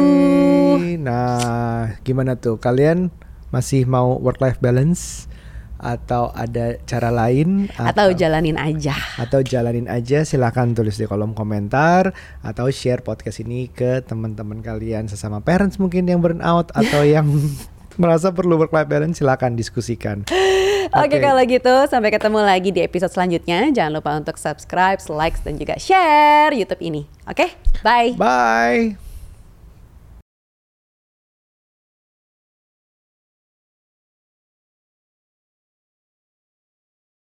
Nah, 1.00 1.96
gimana 2.04 2.36
tuh? 2.36 2.60
Kalian 2.60 3.08
masih 3.52 3.88
mau 3.88 4.20
work 4.20 4.44
life 4.44 4.60
balance 4.60 5.32
atau 5.78 6.34
ada 6.34 6.82
cara 6.90 7.14
lain 7.14 7.70
atau, 7.78 7.86
atau 7.86 8.08
jalanin 8.18 8.58
aja 8.58 8.98
atau 9.22 9.46
jalanin 9.46 9.86
aja 9.86 10.26
silahkan 10.26 10.74
tulis 10.74 10.98
di 10.98 11.06
kolom 11.06 11.38
komentar 11.38 12.18
atau 12.42 12.66
share 12.74 13.06
podcast 13.06 13.46
ini 13.46 13.70
ke 13.70 14.02
teman-teman 14.02 14.66
kalian 14.66 15.06
sesama 15.06 15.38
parents 15.46 15.78
mungkin 15.78 16.10
yang 16.10 16.18
burn 16.18 16.42
out 16.42 16.74
atau 16.74 17.06
yang 17.06 17.30
merasa 17.98 18.32
perlu 18.32 18.58
work 18.62 18.72
life 18.72 18.90
balance 18.90 19.20
silakan 19.20 19.58
diskusikan 19.58 20.24
Oke 20.96 21.18
okay, 21.18 21.20
kalau 21.20 21.44
gitu 21.44 21.74
sampai 21.92 22.16
ketemu 22.16 22.40
lagi 22.48 22.72
di 22.72 22.80
episode 22.80 23.12
selanjutnya. 23.12 23.76
Jangan 23.76 24.00
lupa 24.00 24.16
untuk 24.16 24.40
subscribe, 24.40 25.04
like 25.12 25.36
dan 25.44 25.60
juga 25.60 25.76
share 25.76 26.56
YouTube 26.56 26.80
ini. 26.80 27.04
Oke, 27.28 27.44
okay? 27.44 27.50
bye. 27.84 28.16
Bye. 28.16 29.07